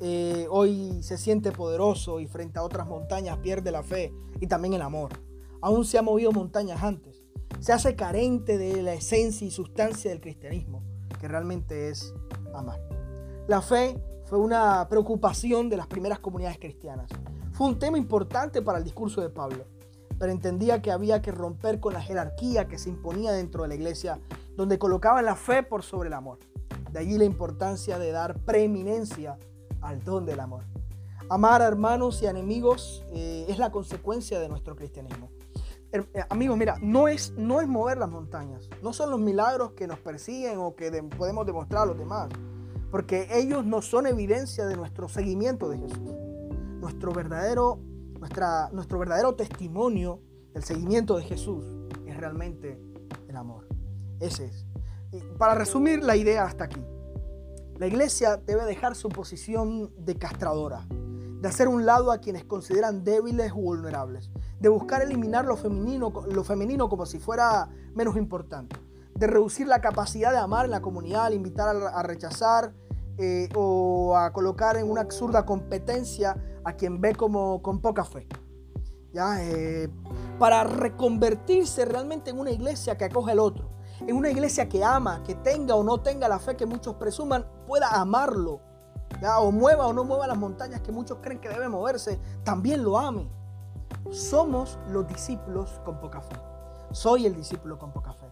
eh, 0.00 0.46
hoy 0.50 1.00
se 1.02 1.16
siente 1.16 1.52
poderoso 1.52 2.18
y 2.18 2.26
frente 2.26 2.58
a 2.58 2.62
otras 2.62 2.88
montañas 2.88 3.38
pierde 3.38 3.70
la 3.70 3.84
fe 3.84 4.12
y 4.40 4.48
también 4.48 4.74
el 4.74 4.82
amor. 4.82 5.12
Aún 5.60 5.84
se 5.84 5.96
ha 5.96 6.02
movido 6.02 6.32
montañas 6.32 6.82
antes. 6.82 7.22
Se 7.60 7.72
hace 7.72 7.94
carente 7.94 8.58
de 8.58 8.82
la 8.82 8.94
esencia 8.94 9.46
y 9.46 9.52
sustancia 9.52 10.10
del 10.10 10.20
cristianismo, 10.20 10.82
que 11.22 11.28
realmente 11.28 11.88
es 11.88 12.12
amar. 12.52 12.80
La 13.46 13.62
fe 13.62 13.96
fue 14.24 14.40
una 14.40 14.88
preocupación 14.88 15.68
de 15.68 15.76
las 15.76 15.86
primeras 15.86 16.18
comunidades 16.18 16.58
cristianas. 16.58 17.08
Fue 17.52 17.68
un 17.68 17.78
tema 17.78 17.96
importante 17.96 18.60
para 18.60 18.78
el 18.78 18.84
discurso 18.84 19.20
de 19.20 19.30
Pablo, 19.30 19.64
pero 20.18 20.32
entendía 20.32 20.82
que 20.82 20.90
había 20.90 21.22
que 21.22 21.30
romper 21.30 21.78
con 21.78 21.92
la 21.92 22.00
jerarquía 22.00 22.66
que 22.66 22.76
se 22.76 22.88
imponía 22.88 23.30
dentro 23.30 23.62
de 23.62 23.68
la 23.68 23.76
iglesia 23.76 24.18
donde 24.56 24.80
colocaban 24.80 25.24
la 25.24 25.36
fe 25.36 25.62
por 25.62 25.84
sobre 25.84 26.08
el 26.08 26.14
amor. 26.14 26.40
De 26.90 26.98
allí 26.98 27.16
la 27.16 27.24
importancia 27.24 28.00
de 28.00 28.10
dar 28.10 28.40
preeminencia 28.40 29.38
al 29.80 30.02
don 30.02 30.26
del 30.26 30.40
amor. 30.40 30.64
Amar 31.30 31.62
a 31.62 31.68
hermanos 31.68 32.20
y 32.20 32.26
enemigos 32.26 33.04
eh, 33.12 33.46
es 33.48 33.58
la 33.58 33.70
consecuencia 33.70 34.40
de 34.40 34.48
nuestro 34.48 34.74
cristianismo. 34.74 35.30
Eh, 35.92 36.24
amigos, 36.30 36.56
mira, 36.56 36.76
no 36.80 37.06
es, 37.06 37.32
no 37.36 37.60
es 37.60 37.68
mover 37.68 37.98
las 37.98 38.08
montañas, 38.08 38.70
no 38.82 38.94
son 38.94 39.10
los 39.10 39.20
milagros 39.20 39.72
que 39.72 39.86
nos 39.86 39.98
persiguen 39.98 40.58
o 40.58 40.74
que 40.74 40.90
podemos 41.02 41.44
demostrar 41.44 41.82
a 41.82 41.86
los 41.86 41.98
demás, 41.98 42.30
porque 42.90 43.28
ellos 43.30 43.66
no 43.66 43.82
son 43.82 44.06
evidencia 44.06 44.64
de 44.64 44.74
nuestro 44.74 45.10
seguimiento 45.10 45.68
de 45.68 45.78
Jesús. 45.78 46.10
Nuestro 46.80 47.12
verdadero, 47.12 47.78
nuestra, 48.18 48.70
nuestro 48.72 48.98
verdadero 48.98 49.34
testimonio 49.34 50.20
del 50.54 50.62
seguimiento 50.62 51.16
de 51.16 51.24
Jesús 51.24 51.62
es 52.06 52.16
realmente 52.16 52.80
el 53.28 53.36
amor. 53.36 53.66
Ese 54.18 54.46
es. 54.46 54.66
para 55.36 55.54
resumir 55.54 56.02
la 56.02 56.16
idea 56.16 56.44
hasta 56.44 56.64
aquí. 56.64 56.82
La 57.76 57.86
iglesia 57.86 58.38
debe 58.38 58.64
dejar 58.64 58.94
su 58.94 59.10
posición 59.10 59.92
de 59.98 60.16
castradora, 60.16 60.86
de 61.42 61.48
hacer 61.48 61.66
un 61.66 61.84
lado 61.84 62.12
a 62.12 62.18
quienes 62.18 62.44
consideran 62.44 63.02
débiles 63.02 63.50
o 63.50 63.56
vulnerables, 63.56 64.30
de 64.60 64.68
buscar 64.68 65.02
eliminar 65.02 65.44
lo 65.44 65.56
femenino, 65.56 66.12
lo 66.30 66.44
femenino 66.44 66.88
como 66.88 67.04
si 67.04 67.18
fuera 67.18 67.68
menos 67.96 68.16
importante, 68.16 68.76
de 69.16 69.26
reducir 69.26 69.66
la 69.66 69.80
capacidad 69.80 70.30
de 70.30 70.38
amar 70.38 70.66
en 70.66 70.70
la 70.70 70.80
comunidad, 70.80 71.24
al 71.24 71.34
invitar 71.34 71.74
a, 71.74 72.02
rechazar 72.04 72.72
eh, 73.18 73.48
o 73.56 74.16
a 74.16 74.32
colocar 74.32 74.76
en 74.76 74.88
una 74.88 75.00
absurda 75.00 75.44
competencia 75.44 76.36
a 76.62 76.74
quien 76.74 77.00
ve 77.00 77.16
como 77.16 77.60
con 77.60 77.80
poca 77.80 78.04
fe. 78.04 78.28
¿Ya? 79.12 79.42
Eh, 79.42 79.90
para 80.38 80.62
reconvertirse 80.62 81.84
realmente 81.84 82.30
en 82.30 82.38
una 82.38 82.52
iglesia 82.52 82.96
que 82.96 83.06
acoge 83.06 83.32
al 83.32 83.40
otro, 83.40 83.68
en 84.06 84.14
una 84.14 84.30
iglesia 84.30 84.68
que 84.68 84.84
ama, 84.84 85.24
que 85.24 85.34
tenga 85.34 85.74
o 85.74 85.82
no 85.82 86.00
tenga 86.02 86.28
la 86.28 86.38
fe 86.38 86.54
que 86.54 86.66
muchos 86.66 86.94
presuman, 86.94 87.44
pueda 87.66 87.88
amarlo 88.00 88.60
o 89.22 89.52
mueva 89.52 89.86
o 89.86 89.92
no 89.92 90.04
mueva 90.04 90.26
las 90.26 90.36
montañas 90.36 90.80
que 90.80 90.92
muchos 90.92 91.18
creen 91.20 91.40
que 91.40 91.48
debe 91.48 91.68
moverse, 91.68 92.18
también 92.44 92.82
lo 92.82 92.98
ame. 92.98 93.28
Somos 94.10 94.78
los 94.88 95.06
discípulos 95.06 95.80
con 95.84 96.00
poca 96.00 96.20
fe. 96.20 96.36
Soy 96.90 97.26
el 97.26 97.34
discípulo 97.34 97.78
con 97.78 97.92
poca 97.92 98.12
fe, 98.12 98.26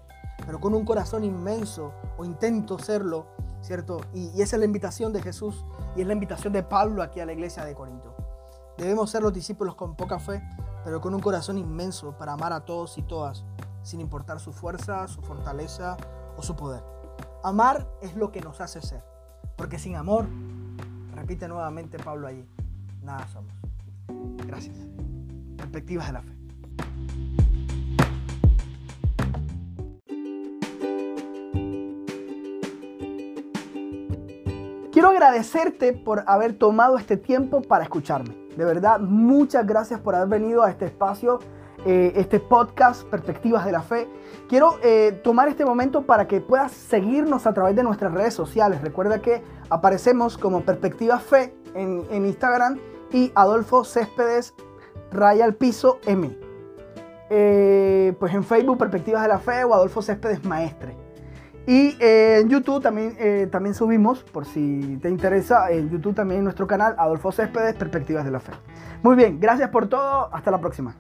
pero 0.45 0.61
con 0.61 0.75
un 0.75 0.85
corazón 0.85 1.25
inmenso, 1.25 1.93
o 2.19 2.25
intento 2.25 2.79
serlo, 2.79 3.27
¿cierto? 3.63 4.01
Y, 4.13 4.29
y 4.31 4.43
esa 4.43 4.57
es 4.57 4.61
la 4.61 4.67
invitación 4.67 5.13
de 5.13 5.23
Jesús 5.23 5.65
y 5.97 6.03
es 6.03 6.07
la 6.07 6.13
invitación 6.13 6.53
de 6.53 6.63
Pablo 6.63 7.03
aquí 7.03 7.21
a 7.21 7.27
la 7.27 7.33
iglesia 7.33 7.65
de 7.65 7.75
Corinto. 7.75 8.15
Debemos 8.77 9.11
ser 9.11 9.23
los 9.23 9.33
discípulos 9.33 9.75
con 9.75 9.95
poca 9.95 10.19
fe, 10.19 10.43
pero 10.85 11.01
con 11.01 11.15
un 11.15 11.21
corazón 11.21 11.59
inmenso 11.59 12.17
para 12.17 12.33
amar 12.33 12.53
a 12.53 12.65
todos 12.65 12.99
y 12.99 13.03
todas, 13.03 13.45
sin 13.83 14.01
importar 14.01 14.41
su 14.41 14.53
fuerza, 14.53 15.07
su 15.09 15.23
fortaleza 15.23 15.97
o 16.37 16.43
su 16.43 16.57
poder. 16.57 16.83
Amar 17.43 17.87
es 18.03 18.17
lo 18.17 18.33
que 18.33 18.41
nos 18.41 18.61
hace 18.61 18.83
ser, 18.83 19.05
porque 19.57 19.79
sin 19.79 19.97
amor 19.97 20.27
Repite 21.31 21.47
nuevamente 21.47 21.97
Pablo 21.97 22.27
allí. 22.27 22.45
Nada 23.05 23.25
somos. 23.29 23.53
Gracias. 24.49 24.77
Perspectivas 25.57 26.09
de 26.09 26.13
la 26.13 26.23
fe. 26.23 26.33
Quiero 34.93 35.11
agradecerte 35.11 35.93
por 35.93 36.25
haber 36.27 36.55
tomado 36.55 36.99
este 36.99 37.17
tiempo 37.17 37.63
para 37.63 37.85
escucharme. 37.85 38.35
De 38.57 38.65
verdad, 38.65 38.99
muchas 38.99 39.65
gracias 39.65 40.01
por 40.01 40.17
haber 40.17 40.41
venido 40.41 40.65
a 40.65 40.71
este 40.71 40.87
espacio 40.87 41.39
eh, 41.87 42.13
este 42.17 42.41
podcast 42.41 43.05
Perspectivas 43.05 43.65
de 43.65 43.73
la 43.73 43.81
Fe. 43.81 44.07
Quiero 44.51 44.79
eh, 44.83 45.19
tomar 45.25 45.49
este 45.49 45.65
momento 45.65 46.03
para 46.03 46.29
que 46.29 46.43
puedas 46.43 46.73
seguirnos 46.73 47.47
a 47.47 47.55
través 47.55 47.75
de 47.75 47.83
nuestras 47.83 48.13
redes 48.13 48.35
sociales. 48.35 48.83
Recuerda 48.83 49.23
que 49.23 49.43
aparecemos 49.71 50.37
como 50.37 50.61
Perspectivas 50.61 51.23
Fe 51.23 51.55
en, 51.75 52.05
Instagram 52.11 52.79
y 53.13 53.33
Adolfo 53.35 53.85
Céspedes 53.85 54.53
Raya 55.11 55.47
al 55.47 55.55
Piso 55.55 56.01
M. 56.05 56.37
Eh, 57.31 58.15
pues 58.21 58.35
en 58.35 58.45
Facebook 58.45 58.77
Perspectivas 58.77 59.23
de 59.23 59.29
la 59.29 59.39
Fe 59.39 59.65
o 59.65 59.73
Adolfo 59.73 60.03
Céspedes 60.03 60.45
Maestre. 60.45 60.95
Y 61.67 61.97
en 62.01 62.49
YouTube 62.49 62.83
también, 62.83 63.49
también 63.51 63.75
subimos, 63.75 64.25
por 64.25 64.45
si 64.45 64.99
te 65.01 65.09
interesa, 65.09 65.71
en 65.71 65.89
YouTube 65.89 66.15
también 66.15 66.39
en 66.39 66.45
nuestro 66.45 66.67
canal 66.67 66.95
Adolfo 66.99 67.31
Céspedes 67.33 67.75
Perspectivas 67.77 68.25
de 68.25 68.33
la 68.33 68.41
Fe. 68.41 68.53
Muy 69.03 69.15
bien, 69.15 69.39
gracias 69.39 69.71
por 69.71 69.87
todo, 69.87 70.35
hasta 70.35 70.51
la 70.51 70.59
próxima. 70.59 70.97